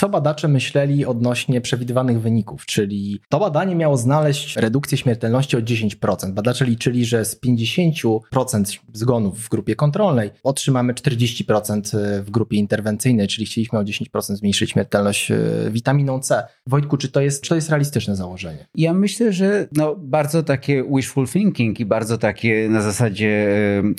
co 0.01 0.09
badacze 0.09 0.47
myśleli 0.47 1.05
odnośnie 1.05 1.61
przewidywanych 1.61 2.21
wyników, 2.21 2.65
czyli 2.65 3.21
to 3.29 3.39
badanie 3.39 3.75
miało 3.75 3.97
znaleźć 3.97 4.57
redukcję 4.57 4.97
śmiertelności 4.97 5.57
o 5.57 5.59
10%. 5.59 6.31
Badacze 6.31 6.65
liczyli, 6.65 7.05
że 7.05 7.25
z 7.25 7.41
50% 7.41 8.79
zgonów 8.93 9.39
w 9.39 9.49
grupie 9.49 9.75
kontrolnej 9.75 10.29
otrzymamy 10.43 10.93
40% 10.93 11.81
w 12.21 12.31
grupie 12.31 12.57
interwencyjnej, 12.57 13.27
czyli 13.27 13.45
chcieliśmy 13.45 13.79
o 13.79 13.83
10% 13.83 14.21
zmniejszyć 14.21 14.71
śmiertelność 14.71 15.31
e, 15.31 15.37
witaminą 15.71 16.19
C. 16.19 16.43
Wojtku, 16.67 16.97
czy 16.97 17.11
to 17.11 17.21
jest, 17.21 17.43
czy 17.43 17.49
to 17.49 17.55
jest 17.55 17.69
realistyczne 17.69 18.15
założenie? 18.15 18.67
Ja 18.75 18.93
myślę, 18.93 19.33
że 19.33 19.67
no, 19.71 19.95
bardzo 19.95 20.43
takie 20.43 20.83
wishful 20.95 21.27
thinking 21.27 21.79
i 21.79 21.85
bardzo 21.85 22.17
takie 22.17 22.69
na 22.69 22.81
zasadzie 22.81 23.47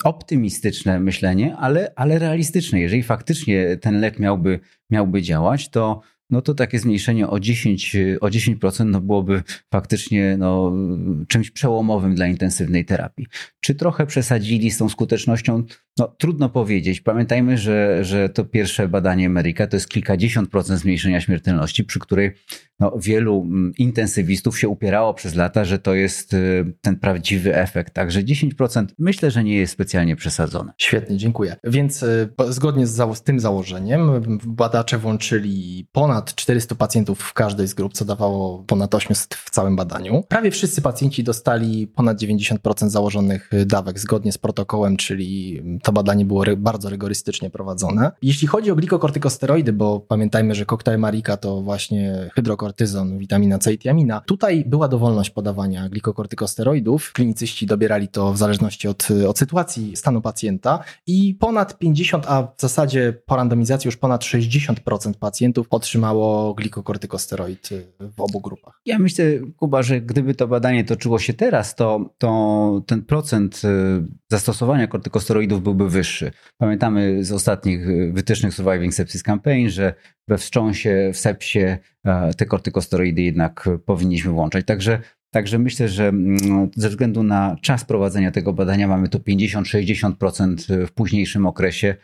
optymistyczne 0.05 1.01
myślenie, 1.01 1.57
ale, 1.57 1.93
ale 1.97 2.19
realistyczne. 2.19 2.81
Jeżeli 2.81 3.03
faktycznie 3.03 3.77
ten 3.77 4.01
lek 4.01 4.19
miałby, 4.19 4.61
miałby 4.93 5.23
działać, 5.23 5.69
to 5.69 6.01
no 6.33 6.43
to 6.43 6.55
takie 6.55 6.79
zmniejszenie 6.79 7.29
o 7.29 7.37
10%, 7.37 8.17
o 8.21 8.27
10% 8.27 8.87
no 8.87 9.01
byłoby 9.01 9.43
faktycznie 9.71 10.37
no, 10.39 10.73
czymś 11.29 11.51
przełomowym 11.51 12.15
dla 12.15 12.27
intensywnej 12.27 12.85
terapii. 12.85 13.27
Czy 13.61 13.75
trochę 13.75 14.07
przesadzili 14.07 14.71
z 14.71 14.79
tą 14.79 14.89
skutecznością? 14.89 15.63
No, 15.99 16.15
trudno 16.19 16.49
powiedzieć. 16.49 17.01
Pamiętajmy, 17.01 17.59
że, 17.59 18.05
że 18.05 18.29
to 18.29 18.45
pierwsze 18.45 18.89
badanie 18.89 19.27
Ameryka 19.27 19.67
to 19.67 19.77
jest 19.77 19.89
kilkadziesiąt 19.89 20.51
procent 20.51 20.81
zmniejszenia 20.81 21.21
śmiertelności, 21.21 21.85
przy 21.85 21.99
której 21.99 22.35
no, 22.81 22.93
wielu 22.97 23.43
mm, 23.43 23.73
intensywistów 23.79 24.59
się 24.59 24.69
upierało 24.69 25.15
przez 25.15 25.35
lata, 25.35 25.65
że 25.65 25.79
to 25.79 25.95
jest 25.95 26.35
y, 26.35 26.75
ten 26.81 26.97
prawdziwy 26.97 27.57
efekt. 27.57 27.95
Także 27.95 28.23
10% 28.23 28.87
myślę, 28.99 29.31
że 29.31 29.45
nie 29.45 29.57
jest 29.57 29.73
specjalnie 29.73 30.17
przesadzone. 30.17 30.73
Świetnie, 30.79 31.17
dziękuję. 31.17 31.57
Więc 31.65 32.03
y, 32.03 32.29
zgodnie 32.49 32.87
z, 32.87 33.17
z 33.17 33.23
tym 33.23 33.41
założeniem 33.41 34.39
badacze 34.47 34.99
włączyli 34.99 35.87
ponad 35.93 36.35
400 36.35 36.75
pacjentów 36.75 37.21
w 37.21 37.33
każdej 37.33 37.69
z 37.69 37.75
grup, 37.75 37.93
co 37.93 38.05
dawało 38.05 38.65
ponad 38.67 38.95
800 38.95 39.35
w 39.35 39.51
całym 39.51 39.77
badaniu. 39.77 40.25
Prawie 40.29 40.51
wszyscy 40.51 40.83
pacjenci 40.83 41.25
dostali 41.25 41.87
ponad 41.87 42.23
90% 42.23 42.89
założonych 42.89 43.51
dawek 43.67 43.99
zgodnie 43.99 44.33
z 44.33 44.39
protokołem, 44.39 44.97
czyli 44.97 45.63
to 45.83 45.93
badanie 45.93 46.25
było 46.25 46.45
bardzo 46.57 46.91
rygorystycznie 46.91 47.51
prowadzone. 47.51 48.13
Jeśli 48.23 48.49
chodzi 48.49 48.71
o 48.71 48.77
glikokortykosteroidy, 48.77 49.73
bo 49.73 50.01
pamiętajmy, 50.01 50.55
że 50.55 50.67
koktajl 50.67 50.99
Marika 50.99 51.37
to 51.37 51.63
właśnie 51.63 52.31
hydrokortyzon, 52.35 53.19
witamina 53.19 53.59
C 53.59 53.73
i 53.73 53.79
tiamina, 53.79 54.21
tutaj 54.21 54.65
była 54.67 54.89
dowolność 54.89 55.31
podawania 55.31 55.89
glikokortykosteroidów. 55.89 57.13
Klinicyści 57.13 57.67
dobierali 57.67 58.09
to 58.09 58.33
w 58.33 58.39
zależności 58.39 58.89
od, 58.89 59.09
od 59.29 59.39
sytuacji 59.39 59.97
stanu 59.97 60.21
pacjenta 60.21 60.85
i 61.07 61.35
ponad 61.35 61.79
50, 61.79 62.25
a 62.29 62.43
w 62.43 62.61
zasadzie 62.61 63.13
po 63.27 63.37
randomizacji 63.37 63.89
już 63.89 63.97
ponad 63.97 64.23
60% 64.23 65.15
pacjentów 65.15 65.67
otrzymało 65.71 66.55
glikokortykosteroid 66.55 67.69
w 68.01 68.21
obu 68.21 68.41
grupach. 68.41 68.81
Ja 68.87 68.99
myślę, 68.99 69.25
Kuba, 69.57 69.83
że 69.83 70.01
gdyby 70.01 70.35
to 70.35 70.49
badanie 70.49 70.85
toczyło 70.85 71.19
się 71.19 71.33
teraz, 71.33 71.75
to, 71.75 72.11
to 72.19 72.83
ten 72.87 73.03
procent 73.03 73.63
y, 73.65 73.69
zastosowania 74.29 74.87
kortykosteroidów 74.87 75.63
byłby 75.75 75.91
wyższy. 75.91 76.31
Pamiętamy 76.59 77.25
z 77.25 77.33
ostatnich 77.33 77.89
y, 77.89 78.13
wytycznych 78.13 78.55
Surviving 78.55 78.95
Sepsis 78.95 79.23
Campaign, 79.23 79.69
że 79.69 79.95
we 80.29 80.39
wstrząsie, 80.39 81.11
w 81.13 81.19
sepsie 81.19 81.79
e, 82.05 82.35
te 82.35 82.47
kortykosteroidy 82.47 83.23
jednak 83.23 83.69
powinniśmy 83.87 84.33
włączać. 84.33 84.67
Także 84.67 84.99
Także 85.35 85.59
myślę, 85.59 85.89
że 85.89 86.09
mm, 86.09 86.71
ze 86.77 86.89
względu 86.89 87.23
na 87.23 87.57
czas 87.61 87.85
prowadzenia 87.85 88.31
tego 88.31 88.53
badania 88.53 88.89
mamy 88.89 89.09
to 89.09 89.19
50-60% 89.19 90.87
w 90.87 90.93
późniejszym 90.93 91.47
okresie 91.47 91.95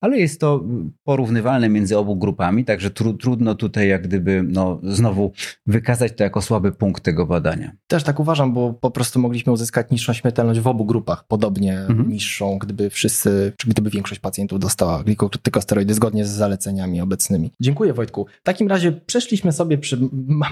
ale 0.00 0.18
jest 0.18 0.40
to 0.40 0.64
porównywalne 1.04 1.68
między 1.68 1.98
obu 1.98 2.16
grupami, 2.16 2.64
także 2.64 2.90
tru, 2.90 3.14
trudno 3.14 3.54
tutaj 3.54 3.88
jak 3.88 4.02
gdyby 4.02 4.44
no, 4.48 4.80
znowu 4.82 5.32
wykazać 5.66 6.12
to 6.16 6.24
jako 6.24 6.42
słaby 6.42 6.72
punkt 6.72 7.02
tego 7.02 7.26
badania. 7.26 7.72
Też 7.86 8.02
tak 8.02 8.20
uważam, 8.20 8.52
bo 8.52 8.72
po 8.72 8.90
prostu 8.90 9.20
mogliśmy 9.20 9.52
uzyskać 9.52 9.90
niższą 9.90 10.12
śmiertelność 10.12 10.60
w 10.60 10.66
obu 10.66 10.84
grupach, 10.84 11.24
podobnie 11.28 11.78
mhm. 11.78 12.08
niższą, 12.08 12.58
gdyby 12.58 12.90
wszyscy, 12.90 13.52
czy 13.56 13.68
gdyby 13.68 13.90
większość 13.90 14.20
pacjentów 14.20 14.58
dostała 14.58 15.02
glikokortykosteroidy 15.04 15.94
zgodnie 15.94 16.24
z 16.24 16.30
zaleceniami 16.30 17.00
obecnymi. 17.00 17.52
Dziękuję 17.60 17.92
Wojtku. 17.92 18.26
W 18.40 18.44
takim 18.44 18.68
razie 18.68 18.92
przeszliśmy 18.92 19.52
sobie, 19.52 19.78
przy, 19.78 19.98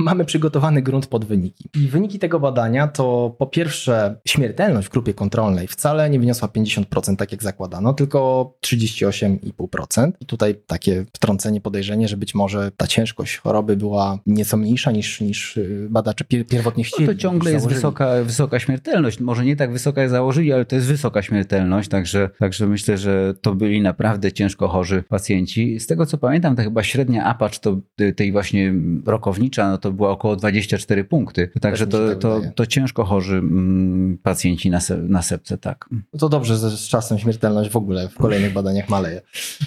mamy 0.01 0.25
przygotowany 0.25 0.83
grunt 0.83 1.07
pod 1.07 1.25
wyniki. 1.25 1.69
I 1.75 1.89
wyniki 1.89 2.19
tego 2.19 2.41
badania 2.41 2.89
to 2.89 3.37
po 3.39 3.47
pierwsze 3.47 4.21
śmiertelność 4.29 4.89
w 4.89 4.91
grupie 4.91 5.15
kontrolnej 5.15 5.67
wcale 5.67 6.11
nie 6.11 6.19
wyniosła 6.19 6.49
50%, 6.49 7.17
tak 7.17 7.33
jak 7.33 7.43
zakładano, 7.43 7.95
tylko 7.95 8.53
38 8.61 9.36
8,5%. 9.37 10.13
I 10.21 10.27
tutaj 10.27 10.55
takie 10.67 11.05
wtrącenie, 11.13 11.61
podejrzenie, 11.61 12.09
że 12.09 12.17
być 12.17 12.35
może 12.35 12.71
ta 12.77 12.87
ciężkość 12.87 13.37
choroby 13.37 13.77
była 13.77 14.19
nieco 14.27 14.57
mniejsza 14.57 14.91
niż, 14.91 15.21
niż 15.21 15.57
y, 15.57 15.87
badacze 15.91 16.25
pierwotnie 16.25 16.85
chcieli. 16.85 17.09
No 17.09 17.13
to 17.15 17.19
ciągle 17.19 17.53
jest 17.53 17.69
wysoka, 17.69 18.25
wysoka 18.25 18.59
śmiertelność. 18.59 19.21
Może 19.21 19.45
nie 19.45 19.57
tak 19.57 19.73
wysoka 19.73 20.01
jak 20.01 20.11
założyli, 20.11 20.53
ale 20.53 20.65
to 20.65 20.75
jest 20.75 20.89
wysoka 20.89 21.23
śmiertelność, 21.23 21.89
także, 21.89 22.31
także 22.39 22.67
myślę, 22.67 22.99
że 22.99 23.35
to 23.41 23.55
byli 23.55 23.81
naprawdę 23.81 24.33
ciężko 24.33 24.69
chorzy 24.69 25.05
pacjenci. 25.09 25.81
Z 25.81 25.87
tego 25.87 26.07
co 26.07 26.19
pamiętam, 26.19 26.57
to 26.57 26.63
chyba 26.63 26.83
średnia 26.83 27.25
apacz 27.25 27.59
to 27.59 27.81
y, 28.01 28.13
tej 28.13 28.33
właśnie 28.33 28.75
rokownicza, 29.07 29.71
no 29.71 29.79
to 29.79 29.93
była 29.93 30.11
około 30.11 30.37
24 30.37 31.05
punkty. 31.05 31.51
Także 31.61 31.87
to, 31.87 32.09
tak 32.09 32.19
to, 32.19 32.41
to 32.55 32.67
ciężko 32.67 33.05
chorzy 33.05 33.37
mm, 33.37 34.19
pacjenci 34.23 34.71
na, 34.71 34.81
se, 34.81 34.97
na 34.97 35.23
sepce, 35.23 35.59
tak. 35.59 35.89
No 36.13 36.19
to 36.19 36.29
dobrze, 36.29 36.57
że 36.57 36.71
z 36.71 36.89
czasem 36.89 37.19
śmiertelność 37.19 37.71
w 37.71 37.77
ogóle 37.77 38.09
w 38.09 38.15
kolejnych 38.15 38.53
badaniach 38.53 38.89
maleje. 38.89 39.21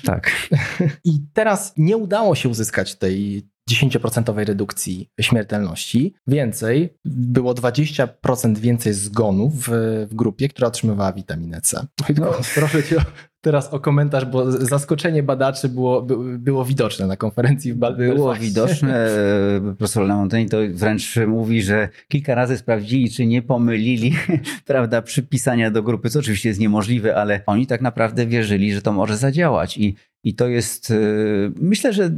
Tak. 0.03 0.31
I 1.03 1.19
teraz 1.33 1.73
nie 1.77 1.97
udało 1.97 2.35
się 2.35 2.49
uzyskać 2.49 2.95
tej 2.95 3.49
10% 3.69 4.43
redukcji 4.43 5.09
śmiertelności. 5.21 6.15
Więcej, 6.27 6.97
było 7.05 7.53
20% 7.53 8.57
więcej 8.57 8.93
zgonów 8.93 9.53
w, 9.55 9.69
w 10.09 10.15
grupie, 10.15 10.49
która 10.49 10.67
otrzymywała 10.67 11.13
witaminę 11.13 11.61
C. 11.61 11.87
No, 12.17 12.31
proszę 12.55 12.83
cię 12.83 12.95
teraz 13.41 13.73
o 13.73 13.79
komentarz, 13.79 14.25
bo 14.25 14.51
zaskoczenie 14.51 15.23
badaczy 15.23 15.69
było, 15.69 16.01
było 16.37 16.65
widoczne 16.65 17.07
na 17.07 17.17
konferencji 17.17 17.73
w 17.73 17.77
Belfaście. 17.77 18.13
Było 18.15 18.35
widoczne. 18.35 19.09
Profesor 19.77 20.07
Lamontagne 20.07 20.49
to 20.49 20.57
wręcz 20.73 21.15
mówi, 21.27 21.61
że 21.61 21.89
kilka 22.07 22.35
razy 22.35 22.57
sprawdzili, 22.57 23.11
czy 23.11 23.25
nie 23.25 23.41
pomylili 23.41 24.15
prawda, 24.65 25.01
przypisania 25.01 25.71
do 25.71 25.83
grupy, 25.83 26.09
co 26.09 26.19
oczywiście 26.19 26.49
jest 26.49 26.61
niemożliwe, 26.61 27.15
ale 27.15 27.41
oni 27.45 27.67
tak 27.67 27.81
naprawdę 27.81 28.25
wierzyli, 28.25 28.73
że 28.73 28.81
to 28.81 28.91
może 28.93 29.17
zadziałać. 29.17 29.77
I, 29.77 29.95
i 30.23 30.35
to 30.35 30.47
jest, 30.47 30.91
y, 30.91 31.51
myślę, 31.61 31.93
że 31.93 32.11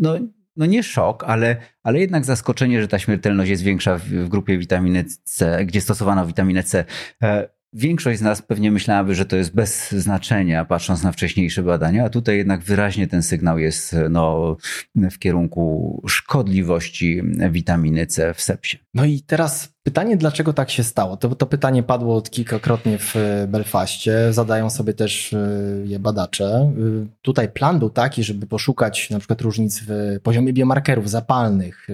no, 0.00 0.18
no 0.56 0.66
nie 0.66 0.82
szok, 0.82 1.24
ale, 1.24 1.56
ale 1.82 2.00
jednak 2.00 2.24
zaskoczenie, 2.24 2.82
że 2.82 2.88
ta 2.88 2.98
śmiertelność 2.98 3.50
jest 3.50 3.62
większa 3.62 3.98
w, 3.98 4.02
w 4.02 4.28
grupie 4.28 4.58
witaminy 4.58 5.04
C, 5.24 5.64
gdzie 5.64 5.80
stosowano 5.80 6.26
witaminę 6.26 6.62
C. 6.62 6.84
Większość 7.72 8.18
z 8.18 8.22
nas 8.22 8.42
pewnie 8.42 8.70
myślałaby, 8.70 9.14
że 9.14 9.24
to 9.26 9.36
jest 9.36 9.54
bez 9.54 9.90
znaczenia, 9.90 10.64
patrząc 10.64 11.02
na 11.02 11.12
wcześniejsze 11.12 11.62
badania, 11.62 12.04
a 12.04 12.10
tutaj 12.10 12.36
jednak 12.36 12.60
wyraźnie 12.60 13.06
ten 13.06 13.22
sygnał 13.22 13.58
jest 13.58 13.96
no, 14.10 14.56
w 14.94 15.18
kierunku 15.18 16.02
szkodliwości 16.08 17.22
witaminy 17.50 18.06
C 18.06 18.34
w 18.34 18.40
sepsie. 18.40 18.78
No 18.94 19.04
i 19.04 19.20
teraz 19.20 19.75
Pytanie, 19.86 20.16
dlaczego 20.16 20.52
tak 20.52 20.70
się 20.70 20.84
stało? 20.84 21.16
To, 21.16 21.34
to 21.34 21.46
pytanie 21.46 21.82
padło 21.82 22.22
kilkakrotnie 22.22 22.98
w 22.98 23.16
e, 23.16 23.46
Belfaście, 23.48 24.32
zadają 24.32 24.70
sobie 24.70 24.94
też 24.94 25.32
e, 25.32 25.48
je 25.84 25.98
badacze. 25.98 26.44
E, 26.44 26.72
tutaj 27.22 27.48
plan 27.48 27.78
był 27.78 27.90
taki, 27.90 28.24
żeby 28.24 28.46
poszukać 28.46 29.10
na 29.10 29.18
przykład 29.18 29.40
różnic 29.40 29.82
w 29.86 30.20
poziomie 30.22 30.52
biomarkerów 30.52 31.10
zapalnych. 31.10 31.86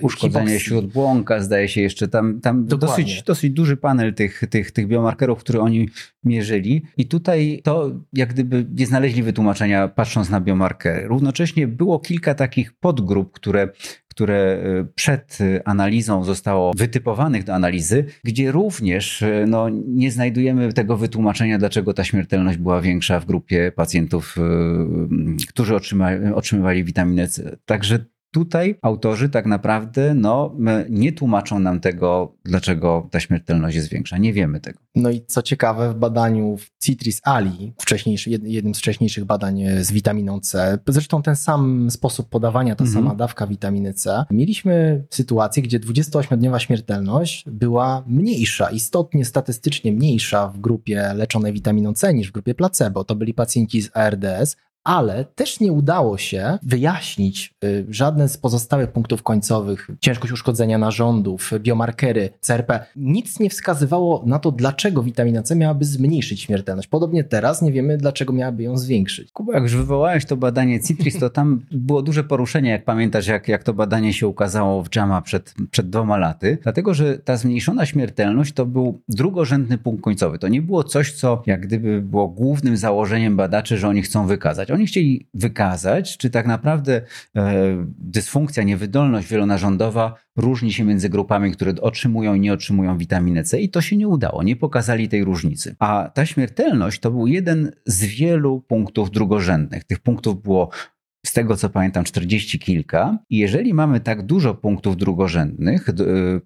Uszkodzenie 0.00 0.60
śródbłąka, 0.60 1.40
zdaje 1.40 1.68
się 1.68 1.80
jeszcze, 1.80 2.08
tam, 2.08 2.40
tam 2.40 2.66
dosyć, 2.66 3.22
dosyć 3.22 3.52
duży 3.52 3.76
panel 3.76 4.14
tych, 4.14 4.42
tych, 4.50 4.70
tych 4.70 4.88
biomarkerów, 4.88 5.38
które 5.38 5.60
oni 5.60 5.88
mierzyli 6.24 6.82
i 6.96 7.06
tutaj 7.06 7.60
to 7.64 7.90
jak 8.12 8.32
gdyby 8.32 8.66
nie 8.74 8.86
znaleźli 8.86 9.22
wytłumaczenia 9.22 9.88
patrząc 9.88 10.30
na 10.30 10.40
biomarkery. 10.40 11.08
Równocześnie 11.08 11.68
było 11.68 11.98
kilka 11.98 12.34
takich 12.34 12.72
podgrup, 12.72 13.32
które 13.32 13.68
które 14.12 14.64
y, 14.80 14.86
przed 14.94 15.38
analizą 15.64 16.24
zostało 16.24 16.72
wytypowanych 16.76 17.44
do 17.44 17.54
analizy, 17.54 18.04
gdzie 18.24 18.52
również 18.52 19.22
y, 19.22 19.44
no, 19.48 19.68
nie 19.86 20.10
znajdujemy 20.10 20.72
tego 20.72 20.96
wytłumaczenia, 20.96 21.58
dlaczego 21.58 21.94
ta 21.94 22.04
śmiertelność 22.04 22.58
była 22.58 22.80
większa 22.80 23.20
w 23.20 23.26
grupie 23.26 23.72
pacjentów, 23.76 24.36
y, 24.38 25.46
którzy 25.48 25.74
otrzymywali 26.34 26.84
witaminę 26.84 27.28
C. 27.28 27.56
Także 27.64 28.04
Tutaj 28.32 28.78
autorzy 28.82 29.28
tak 29.28 29.46
naprawdę 29.46 30.14
no, 30.14 30.54
nie 30.90 31.12
tłumaczą 31.12 31.58
nam 31.58 31.80
tego, 31.80 32.34
dlaczego 32.44 33.08
ta 33.10 33.20
śmiertelność 33.20 33.76
jest 33.76 33.88
większa. 33.88 34.18
Nie 34.18 34.32
wiemy 34.32 34.60
tego. 34.60 34.78
No 34.94 35.10
i 35.10 35.24
co 35.26 35.42
ciekawe, 35.42 35.90
w 35.90 35.94
badaniu 35.94 36.56
w 36.56 36.70
Citris 36.84 37.20
Ali, 37.24 37.72
wcześniejszy, 37.80 38.30
jednym 38.30 38.74
z 38.74 38.78
wcześniejszych 38.78 39.24
badań 39.24 39.62
z 39.80 39.92
witaminą 39.92 40.40
C, 40.40 40.78
zresztą 40.88 41.22
ten 41.22 41.36
sam 41.36 41.90
sposób 41.90 42.28
podawania, 42.28 42.76
ta 42.76 42.84
mhm. 42.84 43.04
sama 43.04 43.14
dawka 43.14 43.46
witaminy 43.46 43.94
C, 43.94 44.24
mieliśmy 44.30 45.04
sytuację, 45.10 45.62
gdzie 45.62 45.80
28-dniowa 45.80 46.58
śmiertelność 46.58 47.44
była 47.46 48.04
mniejsza, 48.06 48.70
istotnie 48.70 49.24
statystycznie 49.24 49.92
mniejsza 49.92 50.48
w 50.48 50.58
grupie 50.58 51.12
leczonej 51.14 51.52
witaminą 51.52 51.94
C 51.94 52.14
niż 52.14 52.28
w 52.28 52.32
grupie 52.32 52.54
placebo. 52.54 53.04
To 53.04 53.14
byli 53.14 53.34
pacjenci 53.34 53.82
z 53.82 53.90
ARDS, 53.96 54.56
ale 54.84 55.24
też 55.24 55.60
nie 55.60 55.72
udało 55.72 56.18
się 56.18 56.58
wyjaśnić 56.62 57.54
y, 57.64 57.86
żadne 57.88 58.28
z 58.28 58.36
pozostałych 58.36 58.92
punktów 58.92 59.22
końcowych, 59.22 59.90
ciężkość 60.00 60.32
uszkodzenia 60.32 60.78
narządów, 60.78 61.50
biomarkery, 61.58 62.30
CRP. 62.40 62.86
Nic 62.96 63.40
nie 63.40 63.50
wskazywało 63.50 64.22
na 64.26 64.38
to, 64.38 64.52
dlaczego 64.52 65.02
witamina 65.02 65.42
C 65.42 65.56
miałaby 65.56 65.84
zmniejszyć 65.84 66.40
śmiertelność. 66.40 66.88
Podobnie 66.88 67.24
teraz 67.24 67.62
nie 67.62 67.72
wiemy, 67.72 67.96
dlaczego 67.96 68.32
miałaby 68.32 68.62
ją 68.62 68.76
zwiększyć. 68.76 69.32
Kuba, 69.32 69.54
jak 69.54 69.62
już 69.62 69.76
wywołałeś 69.76 70.24
to 70.24 70.36
badanie 70.36 70.80
Citris, 70.80 71.18
to 71.18 71.30
tam 71.30 71.60
było 71.70 72.02
duże 72.02 72.24
poruszenie, 72.24 72.70
jak 72.70 72.84
pamiętasz, 72.84 73.26
jak, 73.26 73.48
jak 73.48 73.64
to 73.64 73.74
badanie 73.74 74.12
się 74.12 74.28
ukazało 74.28 74.82
w 74.82 74.96
JAMA 74.96 75.22
przed, 75.22 75.54
przed 75.70 75.90
dwoma 75.90 76.16
laty, 76.16 76.58
dlatego, 76.62 76.94
że 76.94 77.18
ta 77.18 77.36
zmniejszona 77.36 77.86
śmiertelność 77.86 78.52
to 78.52 78.66
był 78.66 79.02
drugorzędny 79.08 79.78
punkt 79.78 80.02
końcowy. 80.02 80.38
To 80.38 80.48
nie 80.48 80.62
było 80.62 80.84
coś, 80.84 81.12
co 81.12 81.42
jak 81.46 81.60
gdyby 81.60 82.00
było 82.00 82.28
głównym 82.28 82.76
założeniem 82.76 83.36
badaczy, 83.36 83.78
że 83.78 83.88
oni 83.88 84.02
chcą 84.02 84.26
wykazać. 84.26 84.71
Oni 84.72 84.86
chcieli 84.86 85.28
wykazać, 85.34 86.16
czy 86.16 86.30
tak 86.30 86.46
naprawdę 86.46 87.02
e, 87.36 87.52
dysfunkcja, 87.98 88.62
niewydolność 88.62 89.28
wielonarządowa 89.28 90.14
różni 90.36 90.72
się 90.72 90.84
między 90.84 91.08
grupami, 91.08 91.52
które 91.52 91.74
otrzymują 91.80 92.34
i 92.34 92.40
nie 92.40 92.52
otrzymują 92.52 92.98
witaminę 92.98 93.44
C 93.44 93.60
i 93.60 93.68
to 93.68 93.80
się 93.80 93.96
nie 93.96 94.08
udało, 94.08 94.42
nie 94.42 94.56
pokazali 94.56 95.08
tej 95.08 95.24
różnicy. 95.24 95.76
A 95.78 96.10
ta 96.14 96.26
śmiertelność 96.26 97.00
to 97.00 97.10
był 97.10 97.26
jeden 97.26 97.72
z 97.86 98.04
wielu 98.04 98.60
punktów 98.60 99.10
drugorzędnych. 99.10 99.84
Tych 99.84 100.00
punktów 100.00 100.42
było 100.42 100.70
z 101.26 101.32
tego 101.32 101.56
co 101.56 101.68
pamiętam, 101.68 102.04
40 102.04 102.58
kilka. 102.58 103.18
I 103.30 103.36
jeżeli 103.36 103.74
mamy 103.74 104.00
tak 104.00 104.26
dużo 104.26 104.54
punktów 104.54 104.96
drugorzędnych, 104.96 105.88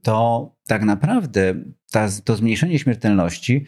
to 0.02 0.56
tak 0.66 0.82
naprawdę 0.82 1.54
ta, 1.92 2.08
to 2.24 2.36
zmniejszenie 2.36 2.78
śmiertelności 2.78 3.64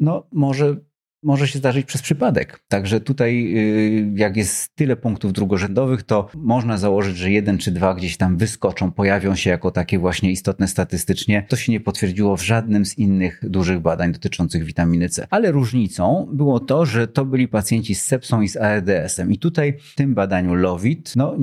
no, 0.00 0.26
może 0.32 0.76
może 1.24 1.48
się 1.48 1.58
zdarzyć 1.58 1.86
przez 1.86 2.02
przypadek. 2.02 2.60
Także 2.68 3.00
tutaj, 3.00 3.54
y, 3.56 4.12
jak 4.16 4.36
jest 4.36 4.76
tyle 4.76 4.96
punktów 4.96 5.32
drugorzędowych, 5.32 6.02
to 6.02 6.28
można 6.34 6.78
założyć, 6.78 7.16
że 7.16 7.30
jeden 7.30 7.58
czy 7.58 7.70
dwa 7.70 7.94
gdzieś 7.94 8.16
tam 8.16 8.36
wyskoczą, 8.36 8.92
pojawią 8.92 9.34
się 9.34 9.50
jako 9.50 9.70
takie 9.70 9.98
właśnie 9.98 10.30
istotne 10.30 10.68
statystycznie. 10.68 11.46
To 11.48 11.56
się 11.56 11.72
nie 11.72 11.80
potwierdziło 11.80 12.36
w 12.36 12.42
żadnym 12.42 12.86
z 12.86 12.98
innych 12.98 13.40
dużych 13.42 13.80
badań 13.80 14.12
dotyczących 14.12 14.64
witaminy 14.64 15.08
C. 15.08 15.26
Ale 15.30 15.52
różnicą 15.52 16.28
było 16.32 16.60
to, 16.60 16.86
że 16.86 17.08
to 17.08 17.24
byli 17.24 17.48
pacjenci 17.48 17.94
z 17.94 18.02
sepsą 18.02 18.42
i 18.42 18.48
z 18.48 18.56
ARDS-em. 18.56 19.32
I 19.32 19.38
tutaj 19.38 19.78
w 19.80 19.94
tym 19.94 20.14
badaniu 20.14 20.54
LOVIT, 20.54 21.12
no, 21.16 21.36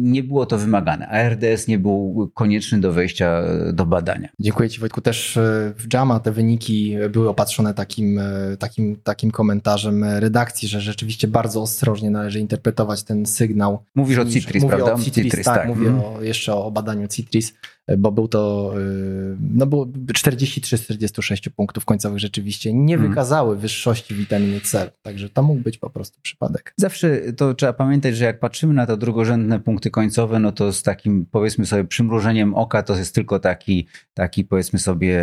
nie 0.00 0.22
było 0.22 0.46
to 0.46 0.58
wymagane. 0.58 1.08
ARDS 1.08 1.68
nie 1.68 1.78
był 1.78 2.30
konieczny 2.34 2.80
do 2.80 2.92
wejścia 2.92 3.42
do 3.72 3.86
badania. 3.86 4.28
Dziękuję 4.40 4.70
Ci 4.70 4.80
Wojtku. 4.80 5.00
Też 5.00 5.36
e, 5.36 5.72
w 5.78 5.94
JAMA 5.94 6.20
te 6.20 6.32
wyniki 6.32 6.96
były 7.10 7.28
opatrzone 7.28 7.74
takim, 7.74 8.18
e, 8.18 8.56
takim 8.58 8.96
takim 9.06 9.30
komentarzem 9.30 10.04
redakcji, 10.04 10.68
że 10.68 10.80
rzeczywiście 10.80 11.28
bardzo 11.28 11.62
ostrożnie 11.62 12.10
należy 12.10 12.40
interpretować 12.40 13.02
ten 13.02 13.26
sygnał. 13.26 13.78
Mówisz 13.94 14.18
o 14.18 14.24
Citris, 14.24 14.62
mówię 14.62 14.76
prawda? 14.76 14.94
O 14.94 14.98
Citris, 14.98 15.24
Citris 15.24 15.44
tak, 15.44 15.56
tak, 15.56 15.68
mówię 15.68 15.88
mm. 15.88 16.00
o, 16.00 16.22
jeszcze 16.22 16.54
o 16.54 16.70
badaniu 16.70 17.08
Citris 17.08 17.54
bo 17.98 18.12
był 18.12 18.28
to, 18.28 18.72
y, 18.78 19.36
no 19.40 19.66
było 19.66 19.88
43 20.14 20.78
z 20.78 20.82
46 20.82 21.48
punktów 21.48 21.84
końcowych 21.84 22.18
rzeczywiście 22.18 22.72
nie 22.72 22.94
mhm. 22.94 23.10
wykazały 23.10 23.56
wyższości 23.56 24.14
witaminy 24.14 24.60
C, 24.60 24.90
także 25.02 25.28
to 25.28 25.42
mógł 25.42 25.60
być 25.60 25.78
po 25.78 25.90
prostu 25.90 26.20
przypadek. 26.22 26.74
Zawsze 26.76 27.32
to 27.32 27.54
trzeba 27.54 27.72
pamiętać, 27.72 28.16
że 28.16 28.24
jak 28.24 28.40
patrzymy 28.40 28.74
na 28.74 28.86
te 28.86 28.96
drugorzędne 28.96 29.60
punkty 29.60 29.90
końcowe, 29.90 30.38
no 30.38 30.52
to 30.52 30.72
z 30.72 30.82
takim 30.82 31.26
powiedzmy 31.30 31.66
sobie 31.66 31.84
przymrużeniem 31.84 32.54
oka 32.54 32.82
to 32.82 32.96
jest 32.96 33.14
tylko 33.14 33.38
taki, 33.38 33.86
taki 34.14 34.44
powiedzmy 34.44 34.78
sobie 34.78 35.22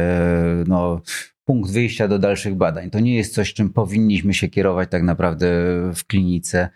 no 0.67 1.01
punkt 1.45 1.71
wyjścia 1.71 2.07
do 2.07 2.19
dalszych 2.19 2.55
badań. 2.55 2.89
To 2.89 2.99
nie 2.99 3.15
jest 3.15 3.33
coś, 3.33 3.53
czym 3.53 3.69
powinniśmy 3.69 4.33
się 4.33 4.47
kierować 4.47 4.89
tak 4.89 5.03
naprawdę 5.03 5.47
w 5.95 6.05
klinice 6.07 6.69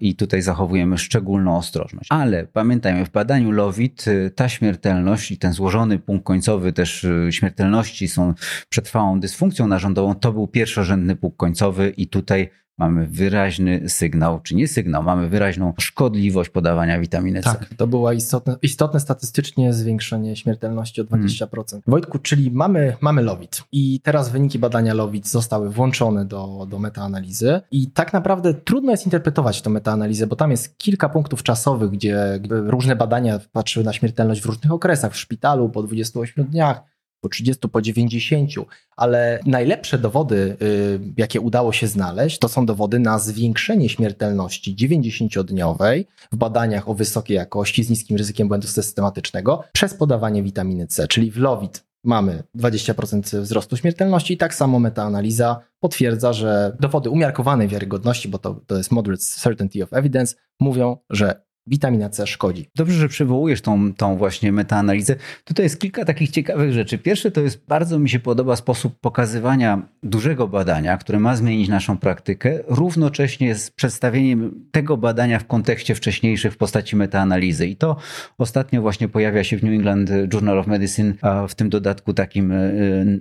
i 0.00 0.14
tutaj 0.14 0.42
zachowujemy 0.42 0.98
szczególną 0.98 1.56
ostrożność. 1.56 2.06
Ale 2.10 2.46
pamiętajmy, 2.46 3.06
w 3.06 3.10
badaniu 3.10 3.50
LOWIT 3.50 4.08
y, 4.08 4.30
ta 4.34 4.48
śmiertelność 4.48 5.30
i 5.30 5.38
ten 5.38 5.52
złożony 5.52 5.98
punkt 5.98 6.26
końcowy 6.26 6.72
też 6.72 7.04
y, 7.04 7.28
śmiertelności 7.30 8.08
są 8.08 8.34
przetrwałą 8.68 9.20
dysfunkcją 9.20 9.66
narządową, 9.66 10.14
to 10.14 10.32
był 10.32 10.48
pierwszorzędny 10.48 11.16
punkt 11.16 11.36
końcowy 11.36 11.90
i 11.96 12.08
tutaj 12.08 12.50
mamy 12.78 13.06
wyraźny 13.06 13.88
sygnał, 13.88 14.40
czy 14.40 14.54
nie 14.54 14.68
sygnał, 14.68 15.02
mamy 15.02 15.28
wyraźną 15.28 15.74
szkodliwość 15.80 16.50
podawania 16.50 17.00
witaminy 17.00 17.42
C. 17.42 17.50
Tak, 17.50 17.74
to 17.76 17.86
było 17.86 18.12
istotne, 18.12 18.56
istotne 18.62 19.00
statystycznie 19.00 19.72
zwiększenie 19.72 20.36
śmiertelności 20.36 21.00
o 21.00 21.04
20%. 21.04 21.48
Hmm. 21.48 21.82
Wojtku, 21.86 22.18
czyli 22.18 22.50
mamy, 22.50 22.96
mamy 23.00 23.22
LOWIT 23.22 23.62
i 23.72 24.00
teraz 24.00 24.28
wyniki 24.28 24.58
badania 24.58 24.94
LOWIT 24.94 25.28
zostały 25.28 25.70
włączone 25.70 26.24
do, 26.24 26.66
do 26.70 26.78
metaanalizy 26.78 27.60
i 27.70 27.90
tak 27.90 28.12
naprawdę 28.12 28.54
trudno 28.54 28.90
jest 28.90 29.04
interpretować 29.04 29.62
tę 29.62 29.70
metaanalizę, 29.70 30.26
bo 30.26 30.36
tam 30.36 30.50
jest 30.50 30.78
kilka 30.78 31.08
punktów 31.08 31.42
czasowych, 31.42 31.90
gdzie 31.90 32.40
różne 32.50 32.96
badania 32.96 33.40
patrzyły 33.52 33.84
na 33.84 33.92
śmiertelność 33.92 34.40
w 34.40 34.46
różnych 34.46 34.72
okresach, 34.72 35.12
w 35.12 35.16
szpitalu 35.16 35.68
po 35.68 35.82
28 35.82 36.44
dniach, 36.44 36.93
po 37.24 37.28
30, 37.28 37.68
po 37.68 37.82
90, 37.82 38.50
ale 38.96 39.40
najlepsze 39.46 39.98
dowody, 39.98 40.56
y, 40.62 41.00
jakie 41.16 41.40
udało 41.40 41.72
się 41.72 41.86
znaleźć, 41.86 42.38
to 42.38 42.48
są 42.48 42.66
dowody 42.66 42.98
na 42.98 43.18
zwiększenie 43.18 43.88
śmiertelności 43.88 44.76
90-dniowej 44.76 46.04
w 46.32 46.36
badaniach 46.36 46.88
o 46.88 46.94
wysokiej 46.94 47.36
jakości 47.36 47.84
z 47.84 47.90
niskim 47.90 48.16
ryzykiem 48.16 48.48
błędu 48.48 48.66
systematycznego 48.66 49.64
przez 49.72 49.94
podawanie 49.94 50.42
witaminy 50.42 50.86
C, 50.86 51.08
czyli 51.08 51.30
w 51.30 51.38
LOWIT 51.38 51.84
mamy 52.04 52.42
20% 52.56 53.40
wzrostu 53.40 53.76
śmiertelności 53.76 54.34
i 54.34 54.36
tak 54.36 54.54
samo 54.54 54.78
metaanaliza 54.78 55.60
potwierdza, 55.80 56.32
że 56.32 56.76
dowody 56.80 57.10
umiarkowanej 57.10 57.68
wiarygodności, 57.68 58.28
bo 58.28 58.38
to, 58.38 58.60
to 58.66 58.76
jest 58.76 58.90
moderate 58.90 59.22
certainty 59.22 59.82
of 59.82 59.92
evidence, 59.92 60.34
mówią, 60.60 60.96
że 61.10 61.43
witamina 61.66 62.08
C 62.08 62.26
szkodzi. 62.26 62.66
Dobrze, 62.76 62.98
że 62.98 63.08
przywołujesz 63.08 63.60
tą, 63.60 63.94
tą 63.94 64.16
właśnie 64.16 64.52
metaanalizę. 64.52 65.16
Tutaj 65.44 65.64
jest 65.64 65.80
kilka 65.80 66.04
takich 66.04 66.30
ciekawych 66.30 66.72
rzeczy. 66.72 66.98
Pierwsze 66.98 67.30
to 67.30 67.40
jest, 67.40 67.64
bardzo 67.68 67.98
mi 67.98 68.08
się 68.08 68.20
podoba 68.20 68.56
sposób 68.56 69.00
pokazywania 69.00 69.82
dużego 70.02 70.48
badania, 70.48 70.98
które 70.98 71.18
ma 71.20 71.36
zmienić 71.36 71.68
naszą 71.68 71.98
praktykę, 71.98 72.58
równocześnie 72.66 73.54
z 73.54 73.70
przedstawieniem 73.70 74.64
tego 74.70 74.96
badania 74.96 75.38
w 75.38 75.46
kontekście 75.46 75.94
wcześniejszych 75.94 76.52
w 76.52 76.56
postaci 76.56 76.96
metaanalizy. 76.96 77.66
I 77.66 77.76
to 77.76 77.96
ostatnio 78.38 78.82
właśnie 78.82 79.08
pojawia 79.08 79.44
się 79.44 79.58
w 79.58 79.62
New 79.62 79.72
England 79.72 80.10
Journal 80.32 80.58
of 80.58 80.66
Medicine, 80.66 81.14
w 81.48 81.54
tym 81.54 81.70
dodatku 81.70 82.14
takim 82.14 82.52
e, 82.52 82.58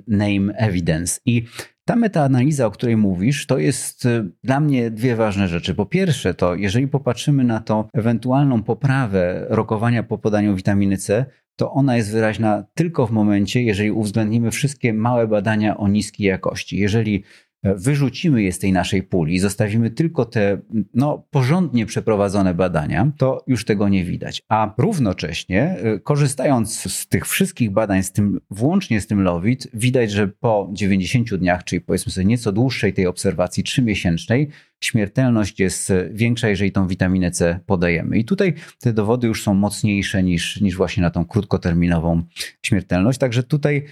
name 0.07 0.53
evidence. 0.53 1.19
I 1.25 1.45
ta 1.85 1.95
metaanaliza, 1.95 2.65
o 2.65 2.71
której 2.71 2.97
mówisz, 2.97 3.45
to 3.45 3.57
jest 3.57 4.05
y, 4.05 4.31
dla 4.43 4.59
mnie 4.59 4.91
dwie 4.91 5.15
ważne 5.15 5.47
rzeczy. 5.47 5.75
Po 5.75 5.85
pierwsze, 5.85 6.33
to 6.33 6.55
jeżeli 6.55 6.87
popatrzymy 6.87 7.43
na 7.43 7.59
to 7.59 7.89
ewentualną 7.93 8.63
poprawę 8.63 9.45
rokowania 9.49 10.03
po 10.03 10.17
podaniu 10.17 10.55
witaminy 10.55 10.97
C, 10.97 11.25
to 11.55 11.71
ona 11.71 11.97
jest 11.97 12.11
wyraźna 12.11 12.63
tylko 12.73 13.07
w 13.07 13.11
momencie, 13.11 13.63
jeżeli 13.63 13.91
uwzględnimy 13.91 14.51
wszystkie 14.51 14.93
małe 14.93 15.27
badania 15.27 15.77
o 15.77 15.87
niskiej 15.87 16.27
jakości. 16.27 16.77
Jeżeli 16.77 17.23
wyrzucimy 17.63 18.43
je 18.43 18.51
z 18.51 18.59
tej 18.59 18.71
naszej 18.71 19.03
puli 19.03 19.39
zostawimy 19.39 19.89
tylko 19.89 20.25
te 20.25 20.57
no, 20.93 21.25
porządnie 21.31 21.85
przeprowadzone 21.85 22.53
badania, 22.53 23.11
to 23.17 23.43
już 23.47 23.65
tego 23.65 23.89
nie 23.89 24.05
widać. 24.05 24.41
A 24.49 24.73
równocześnie, 24.77 25.75
y, 25.95 25.99
korzystając 25.99 26.93
z 26.93 27.07
tych 27.07 27.27
wszystkich 27.27 27.71
badań, 27.71 28.03
z 28.03 28.11
tym, 28.11 28.39
włącznie 28.49 29.01
z 29.01 29.07
tym 29.07 29.21
LOWIT, 29.21 29.67
widać, 29.73 30.11
że 30.11 30.27
po 30.27 30.69
90 30.73 31.37
dniach, 31.37 31.63
czyli 31.63 31.81
powiedzmy 31.81 32.11
sobie 32.11 32.25
nieco 32.25 32.51
dłuższej 32.51 32.93
tej 32.93 33.07
obserwacji, 33.07 33.63
trzymiesięcznej, 33.63 34.49
śmiertelność 34.83 35.59
jest 35.59 35.93
większa, 36.11 36.49
jeżeli 36.49 36.71
tą 36.71 36.87
witaminę 36.87 37.31
C 37.31 37.59
podajemy. 37.65 38.17
I 38.17 38.25
tutaj 38.25 38.53
te 38.79 38.93
dowody 38.93 39.27
już 39.27 39.43
są 39.43 39.53
mocniejsze 39.53 40.23
niż, 40.23 40.61
niż 40.61 40.75
właśnie 40.75 41.03
na 41.03 41.09
tą 41.09 41.25
krótkoterminową 41.25 42.23
śmiertelność. 42.61 43.19
Także 43.19 43.43
tutaj 43.43 43.85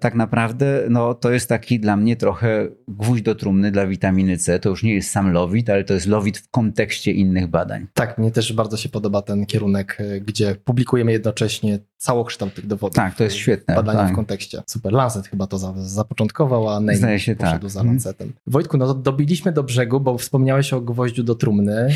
tak 0.00 0.14
naprawdę 0.14 0.82
no, 0.90 1.14
to 1.14 1.30
jest 1.30 1.48
taki 1.48 1.80
dla 1.80 1.96
mnie 1.96 2.16
trochę 2.16 2.68
gwóźdź 2.88 3.22
do 3.22 3.34
trumny 3.34 3.70
dla 3.70 3.86
witaminy 3.86 4.38
C. 4.38 4.58
To 4.58 4.68
już 4.68 4.82
nie 4.82 4.94
jest 4.94 5.10
sam 5.10 5.32
lowit, 5.32 5.70
ale 5.70 5.84
to 5.84 5.94
jest 5.94 6.06
lowit 6.06 6.38
w 6.38 6.50
kontekście 6.50 7.12
innych 7.12 7.46
badań. 7.46 7.86
Tak, 7.94 8.18
mnie 8.18 8.30
też 8.30 8.52
bardzo 8.52 8.76
się 8.76 8.88
podoba 8.88 9.22
ten 9.22 9.46
kierunek, 9.46 9.96
e, 10.00 10.20
gdzie 10.20 10.54
publikujemy 10.64 11.12
jednocześnie 11.12 11.78
całokształt 12.02 12.54
tych 12.54 12.66
dowodów. 12.66 12.96
Tak, 12.96 13.14
to 13.14 13.24
jest 13.24 13.36
świetne. 13.36 13.74
Badania 13.74 13.98
tak. 13.98 14.12
w 14.12 14.14
kontekście. 14.14 14.62
Super, 14.66 14.92
Lancet 14.92 15.26
chyba 15.26 15.46
to 15.46 15.58
zapoczątkował, 15.76 16.68
a 16.68 16.80
Name 16.80 16.96
Zdaje 16.96 17.20
się, 17.20 17.36
poszedł 17.36 17.62
tak. 17.62 17.70
za 17.70 17.80
mhm. 17.80 17.96
Lancetem. 17.96 18.32
Wojtku, 18.46 18.76
no 18.76 18.86
to 18.86 18.94
dobiliśmy 18.94 19.52
do 19.52 19.62
brzegu, 19.62 20.00
bo 20.00 20.18
wspomniałeś 20.18 20.72
o 20.72 20.80
gwoździu 20.80 21.22
do 21.22 21.34
trumny. 21.34 21.72
E, 21.76 21.90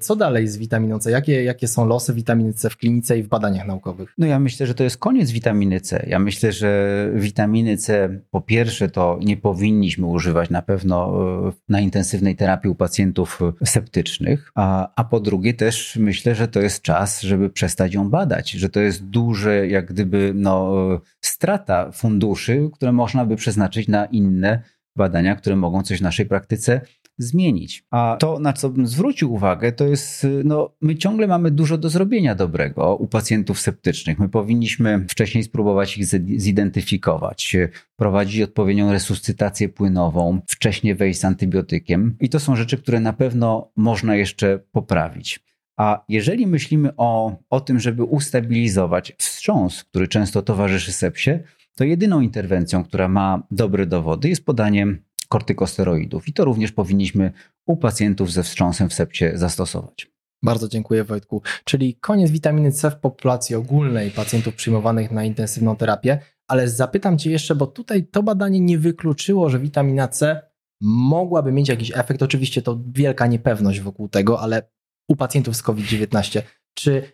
co 0.00 0.16
dalej 0.16 0.48
z 0.48 0.56
witaminą 0.56 0.98
C? 0.98 1.10
Jakie, 1.10 1.44
jakie 1.44 1.68
są 1.68 1.86
losy 1.86 2.14
witaminy 2.14 2.52
C 2.52 2.70
w 2.70 2.76
klinice 2.76 3.18
i 3.18 3.22
w 3.22 3.28
badaniach 3.28 3.66
naukowych? 3.66 4.14
No 4.18 4.26
ja 4.26 4.38
myślę, 4.38 4.66
że 4.66 4.74
to 4.74 4.84
jest 4.84 4.96
koniec 4.96 5.30
witaminy 5.30 5.80
C. 5.80 6.06
Ja 6.08 6.18
myślę, 6.18 6.52
że 6.52 7.10
witaminy 7.14 7.76
C 7.76 8.08
po 8.30 8.40
pierwsze 8.40 8.88
to 8.88 9.18
nie 9.22 9.36
powinniśmy 9.36 10.06
używać 10.06 10.50
na 10.50 10.62
pewno 10.62 11.12
e, 11.48 11.52
na 11.68 11.80
intensywnej 11.80 12.36
terapii 12.36 12.70
u 12.70 12.74
pacjentów 12.74 13.40
septycznych, 13.64 14.52
a, 14.54 14.88
a 14.96 15.04
po 15.04 15.20
drugie 15.20 15.54
też 15.54 15.96
myślę, 16.00 16.34
że 16.34 16.48
to 16.48 16.60
jest 16.60 16.82
czas, 16.82 17.22
żeby 17.22 17.50
przestać 17.50 17.94
ją 17.94 18.10
badać, 18.10 18.50
że 18.50 18.68
to 18.68 18.80
jest 18.80 19.04
duże 19.32 19.68
jak 19.68 19.86
gdyby 19.92 20.32
no, 20.34 20.72
strata 21.20 21.92
funduszy, 21.92 22.70
które 22.72 22.92
można 22.92 23.26
by 23.26 23.36
przeznaczyć 23.36 23.88
na 23.88 24.06
inne 24.06 24.62
badania, 24.96 25.36
które 25.36 25.56
mogą 25.56 25.82
coś 25.82 25.98
w 25.98 26.02
naszej 26.02 26.26
praktyce 26.26 26.80
zmienić. 27.18 27.84
A 27.90 28.16
to, 28.20 28.38
na 28.38 28.52
co 28.52 28.70
bym 28.70 28.86
zwrócił 28.86 29.32
uwagę, 29.32 29.72
to 29.72 29.86
jest, 29.86 30.26
no, 30.44 30.74
my 30.80 30.96
ciągle 30.96 31.26
mamy 31.26 31.50
dużo 31.50 31.78
do 31.78 31.88
zrobienia 31.88 32.34
dobrego 32.34 32.96
u 32.96 33.06
pacjentów 33.06 33.60
septycznych. 33.60 34.18
My 34.18 34.28
powinniśmy 34.28 35.06
wcześniej 35.08 35.44
spróbować 35.44 35.98
ich 35.98 36.06
zidentyfikować, 36.40 37.56
prowadzić 37.96 38.42
odpowiednią 38.42 38.92
resuscytację 38.92 39.68
płynową, 39.68 40.40
wcześniej 40.48 40.94
wejść 40.94 41.20
z 41.20 41.24
antybiotykiem. 41.24 42.16
I 42.20 42.28
to 42.28 42.40
są 42.40 42.56
rzeczy, 42.56 42.78
które 42.78 43.00
na 43.00 43.12
pewno 43.12 43.70
można 43.76 44.16
jeszcze 44.16 44.58
poprawić. 44.72 45.51
A 45.76 46.04
jeżeli 46.08 46.46
myślimy 46.46 46.90
o, 46.96 47.36
o 47.50 47.60
tym, 47.60 47.80
żeby 47.80 48.04
ustabilizować 48.04 49.12
wstrząs, 49.18 49.84
który 49.84 50.08
często 50.08 50.42
towarzyszy 50.42 50.92
sepsie, 50.92 51.30
to 51.74 51.84
jedyną 51.84 52.20
interwencją, 52.20 52.84
która 52.84 53.08
ma 53.08 53.42
dobre 53.50 53.86
dowody, 53.86 54.28
jest 54.28 54.44
podanie 54.44 54.86
kortykosteroidów. 55.28 56.28
I 56.28 56.32
to 56.32 56.44
również 56.44 56.72
powinniśmy 56.72 57.32
u 57.66 57.76
pacjentów 57.76 58.32
ze 58.32 58.42
wstrząsem 58.42 58.88
w 58.88 58.94
sepsie 58.94 59.24
zastosować. 59.34 60.12
Bardzo 60.42 60.68
dziękuję 60.68 61.04
Wojtku. 61.04 61.42
Czyli 61.64 61.94
koniec 61.94 62.30
witaminy 62.30 62.72
C 62.72 62.90
w 62.90 62.96
populacji 62.96 63.56
ogólnej 63.56 64.10
pacjentów 64.10 64.54
przyjmowanych 64.54 65.10
na 65.10 65.24
intensywną 65.24 65.76
terapię, 65.76 66.18
ale 66.48 66.68
zapytam 66.68 67.18
Cię 67.18 67.30
jeszcze, 67.30 67.54
bo 67.54 67.66
tutaj 67.66 68.06
to 68.06 68.22
badanie 68.22 68.60
nie 68.60 68.78
wykluczyło, 68.78 69.50
że 69.50 69.58
witamina 69.58 70.08
C 70.08 70.42
mogłaby 70.80 71.52
mieć 71.52 71.68
jakiś 71.68 71.92
efekt. 71.94 72.22
Oczywiście 72.22 72.62
to 72.62 72.80
wielka 72.94 73.26
niepewność 73.26 73.80
wokół 73.80 74.08
tego, 74.08 74.40
ale 74.40 74.62
u 75.08 75.16
pacjentów 75.16 75.56
z 75.56 75.62
COVID-19. 75.62 76.42
Czy 76.74 77.12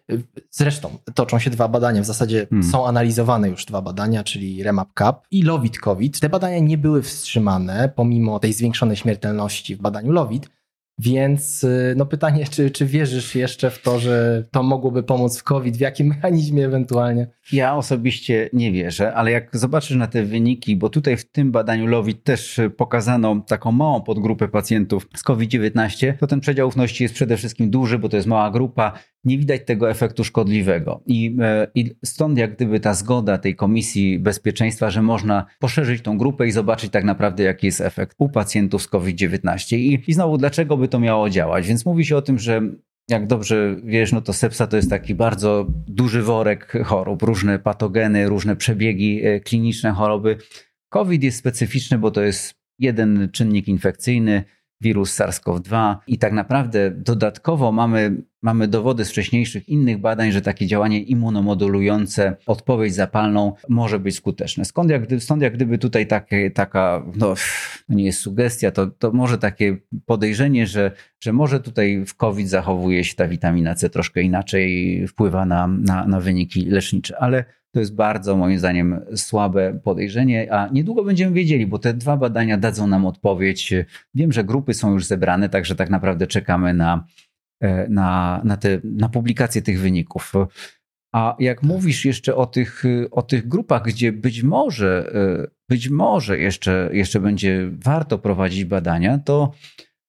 zresztą 0.51 0.99
toczą 1.15 1.39
się 1.39 1.51
dwa 1.51 1.69
badania, 1.69 2.03
w 2.03 2.07
zasadzie 2.07 2.47
hmm. 2.51 2.71
są 2.71 2.87
analizowane 2.87 3.49
już 3.49 3.65
dwa 3.65 3.83
badania, 3.83 4.25
czyli 4.25 4.63
Remap 4.63 4.89
Cap 4.99 5.27
i 5.31 5.43
Lovit 5.43 5.79
COVID. 5.79 6.21
Te 6.21 6.29
badania 6.29 6.59
nie 6.59 6.79
były 6.79 7.03
wstrzymane 7.03 7.93
pomimo 7.97 8.39
tej 8.39 8.53
zwiększonej 8.53 8.97
śmiertelności 8.97 9.77
w 9.77 9.81
badaniu 9.81 10.13
Lovit. 10.13 10.58
Więc 10.99 11.65
y, 11.65 11.95
no 11.97 12.07
pytanie, 12.07 12.45
czy, 12.51 12.71
czy 12.71 12.87
wierzysz 12.87 13.35
jeszcze 13.35 13.71
w 13.71 13.83
to, 13.83 13.99
że 13.99 14.45
to 14.51 14.63
mogłoby 14.63 15.03
pomóc 15.03 15.39
w 15.39 15.43
COVID? 15.43 15.77
W 15.77 15.81
jakim 15.81 16.07
mechanizmie 16.15 16.67
ewentualnie? 16.67 17.27
Ja 17.53 17.77
osobiście 17.77 18.51
nie 18.53 18.73
wierzę, 18.73 19.15
ale 19.15 19.31
jak 19.31 19.57
zobaczysz 19.57 19.97
na 19.97 20.07
te 20.07 20.25
wyniki, 20.25 20.77
bo 20.77 20.89
tutaj 20.89 21.17
w 21.17 21.31
tym 21.31 21.53
badaniu 21.53 21.87
LOWIT 21.87 22.25
też 22.25 22.61
pokazano 22.77 23.43
taką 23.47 23.73
małą 23.73 24.01
podgrupę 24.01 24.49
pacjentów 24.49 25.09
z 25.17 25.23
COVID-19, 25.23 26.15
to 26.21 26.27
ten 26.27 26.41
przedział 26.41 26.69
ufności 26.69 27.05
jest 27.05 27.15
przede 27.15 27.37
wszystkim 27.37 27.71
duży, 27.71 27.99
bo 27.99 28.09
to 28.09 28.17
jest 28.17 28.29
mała 28.29 28.51
grupa, 28.51 28.93
nie 29.25 29.39
widać 29.39 29.61
tego 29.67 29.91
efektu 29.91 30.25
szkodliwego. 30.25 31.03
I, 31.07 31.37
e, 31.41 31.67
I 31.75 31.95
stąd 32.05 32.39
jak 32.39 32.57
gdyby 32.57 32.81
ta 32.81 32.95
zgoda 32.95 33.39
tej 33.39 33.57
Komisji 33.57 34.19
Bezpieczeństwa, 34.19 34.91
że 34.91 35.03
można 35.03 35.47
poszerzyć 35.59 36.03
tą 36.03 36.19
grupę 36.19 36.47
i 36.47 36.51
zobaczyć 36.53 36.93
tak 36.93 37.05
naprawdę 37.05 37.45
jaki 37.45 37.67
jest 37.67 37.81
efekt 37.81 38.17
u 38.19 38.29
pacjentów 38.29 38.83
z 38.83 38.89
COVID-19. 38.89 39.77
I, 39.77 40.05
i 40.07 40.13
znowu, 40.13 40.39
dlaczego 40.39 40.77
by 40.77 40.89
to 40.89 41.01
miało 41.01 41.31
działać? 41.31 41.67
Więc 41.67 41.87
mówi 41.87 42.05
się 42.05 42.17
o 42.17 42.23
tym, 42.23 42.39
że 42.39 42.63
jak 43.09 43.27
dobrze 43.27 43.77
wiesz, 43.85 44.13
no 44.13 44.21
to 44.21 44.33
sepsa 44.33 44.67
to 44.67 44.77
jest 44.77 44.91
taki 44.91 45.15
bardzo 45.15 45.67
duży 45.71 46.23
worek 46.23 46.73
chorób, 46.85 47.23
różne 47.23 47.59
patogeny, 47.59 48.29
różne 48.29 48.57
przebiegi 48.57 49.25
e, 49.25 49.41
kliniczne 49.41 49.93
choroby. 49.93 50.37
COVID 50.89 51.23
jest 51.23 51.39
specyficzny, 51.39 51.99
bo 51.99 52.11
to 52.11 52.23
jest 52.23 52.55
jeden 52.79 53.29
czynnik 53.33 53.69
infekcyjny, 53.69 54.45
wirus 54.81 55.19
SARS-CoV-2 55.19 55.97
i 56.07 56.19
tak 56.19 56.33
naprawdę 56.33 56.91
dodatkowo 56.91 57.73
mamy, 57.73 58.23
mamy 58.43 58.69
dowody 58.69 59.05
z 59.05 59.11
wcześniejszych 59.11 59.69
innych 59.69 59.99
badań, 59.99 60.33
że 60.33 60.43
takie 60.43 60.67
działanie 60.67 61.03
immunomodulujące, 61.03 62.37
odpowiedź 62.47 62.95
zapalną 62.95 63.53
może 63.69 63.99
być 63.99 64.17
skuteczne. 64.17 64.65
Skąd 64.65 64.91
jak, 64.91 65.03
stąd 65.19 65.43
jak 65.43 65.55
gdyby 65.55 65.79
tutaj 65.79 66.07
takie, 66.07 66.51
taka, 66.51 67.03
no 67.17 67.35
nie 67.89 68.05
jest 68.05 68.21
sugestia, 68.21 68.71
to, 68.71 68.87
to 68.87 69.13
może 69.13 69.39
takie 69.39 69.77
podejrzenie, 70.07 70.67
że, 70.67 70.93
że 71.21 71.33
może 71.33 71.61
tutaj 71.61 72.05
w 72.07 72.15
COVID 72.15 72.49
zachowuje 72.49 73.05
się 73.05 73.15
ta 73.15 73.29
witamina 73.29 73.75
C 73.75 73.91
troszkę 73.91 74.23
inaczej, 74.23 75.05
wpływa 75.09 75.47
na, 75.47 75.67
na, 75.67 76.07
na 76.07 76.21
wyniki 76.21 76.65
lecznicze, 76.65 77.19
ale 77.19 77.45
to 77.79 77.83
jest 77.83 77.95
bardzo, 77.95 78.37
moim 78.37 78.59
zdaniem, 78.59 79.01
słabe 79.17 79.81
podejrzenie, 79.85 80.53
a 80.53 80.69
niedługo 80.69 81.05
będziemy 81.05 81.33
wiedzieli, 81.33 81.67
bo 81.67 81.79
te 81.79 81.95
dwa 81.95 82.17
badania 82.17 82.59
dadzą 82.59 82.87
nam 82.87 83.07
odpowiedź. 83.07 83.75
Wiem, 84.15 84.33
że 84.33 84.45
grupy 84.45 84.75
są 84.75 84.93
już 84.93 85.05
zebrane, 85.05 85.49
także 85.49 85.75
tak 85.75 85.91
naprawdę 85.91 86.27
czekamy 86.27 86.75
na, 86.75 87.07
e, 87.61 87.89
na, 87.89 88.41
na, 88.45 88.57
te, 88.57 88.81
na 88.85 89.09
publikację 89.09 89.63
tych 89.63 89.81
wyników. 89.81 90.33
A 91.15 91.37
jak 91.39 91.63
mówisz 91.63 92.05
jeszcze 92.05 92.37
o 92.37 92.47
tych, 92.47 92.83
o 93.11 93.23
tych 93.23 93.49
grupach, 93.49 93.83
gdzie 93.83 94.13
być 94.13 94.43
może, 94.43 95.13
e, 95.15 95.51
być 95.69 95.89
może 95.89 96.39
jeszcze, 96.39 96.91
jeszcze 96.93 97.21
będzie 97.21 97.71
warto 97.73 98.19
prowadzić 98.19 98.65
badania, 98.65 99.19
to 99.19 99.53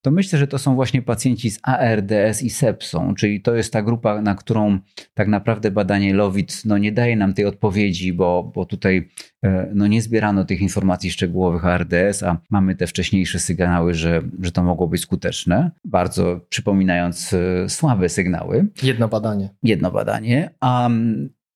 to 0.01 0.11
myślę, 0.11 0.39
że 0.39 0.47
to 0.47 0.57
są 0.57 0.75
właśnie 0.75 1.01
pacjenci 1.01 1.51
z 1.51 1.59
ARDS 1.63 2.43
i 2.43 2.49
sepsą, 2.49 3.15
czyli 3.15 3.41
to 3.41 3.55
jest 3.55 3.73
ta 3.73 3.81
grupa, 3.81 4.21
na 4.21 4.35
którą 4.35 4.79
tak 5.13 5.27
naprawdę 5.27 5.71
badanie 5.71 6.13
LOWIT 6.13 6.61
no, 6.65 6.77
nie 6.77 6.91
daje 6.91 7.15
nam 7.15 7.33
tej 7.33 7.45
odpowiedzi, 7.45 8.13
bo, 8.13 8.51
bo 8.55 8.65
tutaj 8.65 9.09
e, 9.43 9.71
no, 9.73 9.87
nie 9.87 10.01
zbierano 10.01 10.45
tych 10.45 10.61
informacji 10.61 11.11
szczegółowych 11.11 11.65
ARDS, 11.65 12.23
a 12.23 12.37
mamy 12.49 12.75
te 12.75 12.87
wcześniejsze 12.87 13.39
sygnały, 13.39 13.93
że, 13.93 14.21
że 14.41 14.51
to 14.51 14.63
mogło 14.63 14.87
być 14.87 15.01
skuteczne, 15.01 15.71
bardzo 15.85 16.41
przypominając 16.49 17.33
e, 17.33 17.69
słabe 17.69 18.09
sygnały. 18.09 18.67
Jedno 18.83 19.07
badanie. 19.07 19.49
Jedno 19.63 19.91
badanie. 19.91 20.49
A 20.59 20.89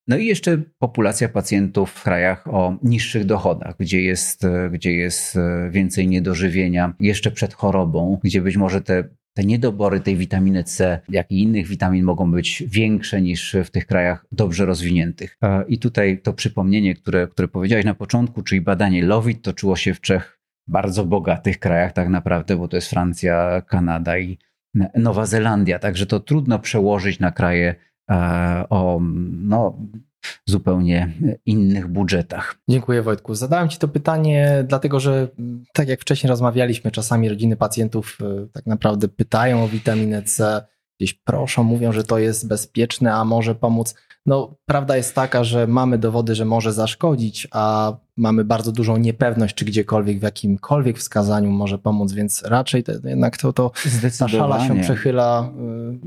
no 0.08 0.18
i 0.18 0.26
jeszcze 0.26 0.58
populacja 0.80 1.30
pacjentów 1.30 1.92
w 1.92 2.04
krajach 2.04 2.48
o 2.48 2.78
niższych 2.84 3.26
dochodach, 3.26 3.76
gdzie 3.80 4.02
jest, 4.02 4.48
gdzie 4.72 4.94
jest 4.94 5.38
więcej 5.70 6.08
niedożywienia 6.08 6.94
jeszcze 7.00 7.32
przed 7.32 7.54
chorobą, 7.54 8.20
gdzie 8.24 8.42
być 8.42 8.58
może 8.58 8.82
te, 8.82 9.04
te 9.34 9.44
niedobory 9.44 10.00
tej 10.00 10.16
witaminy 10.16 10.64
C, 10.64 11.00
jak 11.10 11.32
i 11.32 11.42
innych 11.42 11.68
witamin 11.68 12.04
mogą 12.04 12.32
być 12.32 12.64
większe 12.68 13.22
niż 13.22 13.56
w 13.66 13.70
tych 13.70 13.86
krajach 13.86 14.26
dobrze 14.32 14.66
rozwiniętych. 14.66 15.38
E, 15.44 15.64
I 15.68 15.80
tutaj 15.80 16.22
to 16.22 16.34
przypomnienie, 16.34 16.96
które, 16.96 17.28
które 17.28 17.48
powiedziałeś 17.48 17.86
na 17.86 17.96
początku, 17.96 18.44
czyli 18.44 18.62
badanie 18.62 19.06
LOWIT, 19.06 19.42
toczyło 19.42 19.76
się 19.76 19.94
w 19.94 20.02
trzech 20.02 20.40
bardzo 20.68 21.06
bogatych 21.06 21.60
krajach 21.60 21.94
tak 21.94 22.10
naprawdę, 22.10 22.58
bo 22.58 22.68
to 22.68 22.78
jest 22.78 22.90
Francja, 22.90 23.62
Kanada 23.62 24.18
i 24.18 24.38
Nowa 24.96 25.26
Zelandia. 25.26 25.80
Także 25.80 26.06
to 26.06 26.20
trudno 26.20 26.60
przełożyć 26.60 27.20
na 27.20 27.32
kraje 27.32 27.76
E, 27.76 27.93
o 28.70 29.00
no, 29.32 29.78
zupełnie 30.46 31.14
innych 31.46 31.88
budżetach. 31.88 32.56
Dziękuję 32.70 33.02
Wojtku. 33.02 33.36
Zadałem 33.36 33.70
Ci 33.70 33.78
to 33.78 33.88
pytanie, 33.88 34.66
dlatego 34.68 35.00
że 35.00 35.28
tak 35.74 35.88
jak 35.88 36.02
wcześniej 36.02 36.30
rozmawialiśmy, 36.30 36.92
czasami 36.92 37.30
rodziny 37.30 37.56
pacjentów 37.56 38.18
e, 38.22 38.48
tak 38.48 38.66
naprawdę 38.66 39.08
pytają 39.08 39.64
o 39.64 39.68
witaminę 39.68 40.24
C, 40.24 40.66
gdzieś 41.00 41.14
proszą, 41.14 41.64
mówią, 41.64 41.92
że 41.92 42.04
to 42.04 42.20
jest 42.20 42.48
bezpieczne, 42.48 43.14
a 43.14 43.26
może 43.26 43.56
pomóc. 43.56 43.96
No, 44.26 44.56
prawda 44.66 44.98
jest 44.98 45.16
taka, 45.16 45.44
że 45.44 45.68
mamy 45.68 45.98
dowody, 45.98 46.36
że 46.36 46.46
może 46.46 46.74
zaszkodzić, 46.74 47.48
a 47.52 47.94
mamy 48.18 48.46
bardzo 48.46 48.72
dużą 48.72 48.98
niepewność, 48.98 49.56
czy 49.56 49.66
gdziekolwiek, 49.66 50.20
w 50.20 50.22
jakimkolwiek 50.22 50.98
wskazaniu 50.98 51.52
może 51.52 51.78
pomóc, 51.78 52.14
więc 52.14 52.44
raczej 52.44 52.84
to, 52.84 52.92
jednak 53.04 53.38
to, 53.38 53.54
to 53.54 53.72
ta 54.20 54.28
szala 54.28 54.68
się 54.68 54.82
przechyla. 54.82 55.52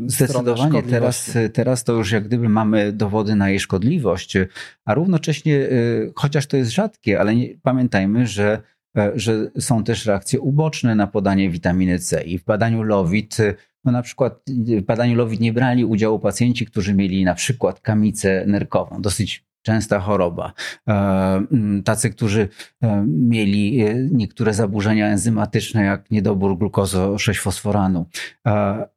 Y, 0.06 0.10
Zdecydowanie. 0.10 0.82
Teraz, 0.82 1.30
teraz 1.52 1.84
to 1.84 1.92
już 1.92 2.12
jak 2.12 2.24
gdyby 2.24 2.48
mamy 2.48 2.92
dowody 2.92 3.34
na 3.34 3.48
jej 3.48 3.60
szkodliwość, 3.60 4.36
a 4.84 4.94
równocześnie, 4.94 5.54
y, 5.54 6.12
chociaż 6.16 6.46
to 6.46 6.56
jest 6.56 6.70
rzadkie, 6.70 7.20
ale 7.20 7.36
nie, 7.36 7.48
pamiętajmy, 7.62 8.26
że 8.26 8.62
e, 8.96 9.12
że 9.14 9.50
są 9.58 9.84
też 9.84 10.06
reakcje 10.06 10.40
uboczne 10.40 10.94
na 10.94 11.06
podanie 11.06 11.50
witaminy 11.50 11.98
C 11.98 12.22
i 12.22 12.38
w 12.38 12.44
badaniu 12.44 12.82
LOWIT 12.82 13.38
no 13.86 13.92
na 13.92 14.02
przykład 14.02 14.40
w 14.48 14.82
badaniu 14.82 15.14
LOWIT 15.14 15.40
nie 15.40 15.52
brali 15.52 15.84
udziału 15.84 16.18
pacjenci, 16.18 16.66
którzy 16.66 16.94
mieli 16.94 17.24
na 17.24 17.34
przykład 17.34 17.80
kamicę 17.80 18.44
nerkową, 18.46 19.02
dosyć 19.02 19.46
częsta 19.66 20.00
choroba. 20.00 20.52
E, 20.88 20.92
mm, 20.92 21.82
tacy, 21.82 22.10
którzy 22.10 22.48
e, 22.82 23.04
mieli 23.06 23.80
e, 23.80 23.94
niektóre 24.12 24.54
zaburzenia 24.54 25.06
enzymatyczne, 25.06 25.84
jak 25.84 26.10
niedobór 26.10 26.58
glukozo-6-fosforanu. 26.58 28.04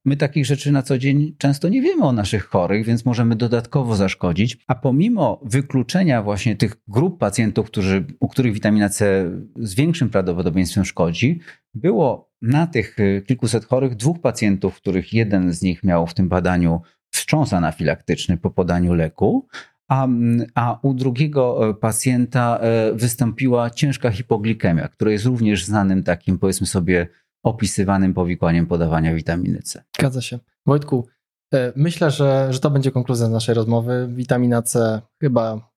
My 0.06 0.18
takich 0.18 0.46
rzeczy 0.46 0.72
na 0.72 0.82
co 0.82 0.98
dzień 0.98 1.36
często 1.38 1.70
nie 1.70 1.82
wiemy 1.82 2.04
o 2.04 2.12
naszych 2.12 2.46
chorych, 2.46 2.86
więc 2.86 3.06
możemy 3.06 3.36
dodatkowo 3.36 3.96
zaszkodzić. 3.96 4.58
A 4.68 4.76
pomimo 4.76 5.42
wykluczenia 5.46 6.24
właśnie 6.24 6.56
tych 6.56 6.76
grup 6.88 7.20
pacjentów, 7.20 7.68
którzy, 7.68 8.06
u 8.20 8.28
których 8.28 8.54
witamina 8.54 8.90
C 8.90 9.32
z 9.56 9.76
większym 9.76 10.10
prawdopodobieństwem 10.10 10.86
szkodzi, 10.86 11.40
było 11.74 12.29
na 12.42 12.68
tych 12.68 12.98
kilkuset 13.28 13.66
chorych 13.66 13.96
dwóch 13.96 14.22
pacjentów, 14.22 14.76
których 14.76 15.14
jeden 15.14 15.54
z 15.54 15.62
nich 15.62 15.84
miał 15.84 16.08
w 16.08 16.14
tym 16.14 16.30
badaniu 16.30 16.82
wstrząs 17.12 17.54
anafilaktyczny 17.54 18.38
po 18.38 18.52
podaniu 18.52 18.94
leku, 18.94 19.48
a, 19.90 20.08
a 20.56 20.80
u 20.82 20.94
drugiego 20.94 21.70
e, 21.70 21.74
pacjenta 21.74 22.58
e, 22.62 22.94
wystąpiła 22.94 23.70
ciężka 23.70 24.12
hipoglikemia, 24.12 24.88
która 24.88 25.12
jest 25.12 25.26
również 25.26 25.66
znanym 25.66 26.04
takim, 26.04 26.40
powiedzmy 26.40 26.68
sobie, 26.68 27.08
opisywanym 27.44 28.14
powikłaniem 28.14 28.66
podawania 28.66 29.16
witaminy 29.16 29.62
C. 29.62 29.84
Zgadza 30.00 30.22
się. 30.22 30.40
Wojtku, 30.66 31.08
e, 31.54 31.74
myślę, 31.76 32.12
że, 32.12 32.48
że 32.50 32.60
to 32.60 32.70
będzie 32.70 32.92
konkluzja 32.92 33.28
naszej 33.28 33.56
rozmowy. 33.56 34.10
Witamina 34.12 34.62
C 34.62 35.02
chyba 35.22 35.70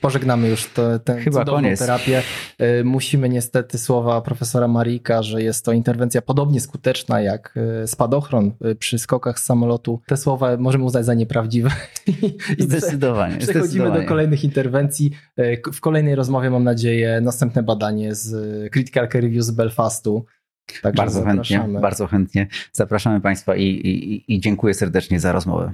pożegnamy 0.00 0.48
już 0.48 0.70
tę 1.04 1.20
Chyba 1.20 1.44
koniec. 1.44 1.78
terapię. 1.78 2.22
E, 2.58 2.84
musimy 2.84 3.28
niestety 3.28 3.78
słowa 3.78 4.20
profesora 4.20 4.68
Marika, 4.68 5.22
że 5.22 5.42
jest 5.42 5.64
to 5.64 5.72
interwencja 5.72 6.22
podobnie 6.22 6.60
skuteczna 6.60 7.20
jak 7.20 7.54
e, 7.82 7.86
spadochron 7.86 8.52
e, 8.60 8.74
przy 8.74 8.98
skokach 8.98 9.40
z 9.40 9.44
samolotu. 9.44 10.00
Te 10.06 10.16
słowa 10.16 10.56
możemy 10.56 10.84
uznać 10.84 11.04
za 11.04 11.14
nieprawdziwe. 11.14 11.70
I 12.58 12.62
zdecydowanie. 12.62 13.36
Przechodzimy 13.38 13.64
zdecydowanie. 13.66 14.02
do 14.02 14.08
kolejnych 14.08 14.44
interwencji. 14.44 15.10
W 15.72 15.80
kolejnej 15.80 16.14
rozmowie 16.14 16.50
mam 16.50 16.64
nadzieję 16.64 17.20
następne 17.20 17.62
badanie 17.62 18.14
z 18.14 18.32
Critical 18.72 19.08
Care 19.08 19.22
Review 19.22 19.44
z 19.44 19.50
Belfastu. 19.50 20.24
Także 20.82 20.96
bardzo 20.96 21.18
zapraszamy. 21.18 21.62
chętnie, 21.62 21.80
bardzo 21.80 22.06
chętnie 22.06 22.46
zapraszamy 22.72 23.20
Państwa 23.20 23.56
i, 23.56 23.62
i, 23.62 24.34
i 24.34 24.40
dziękuję 24.40 24.74
serdecznie 24.74 25.20
za 25.20 25.32
rozmowę. 25.32 25.72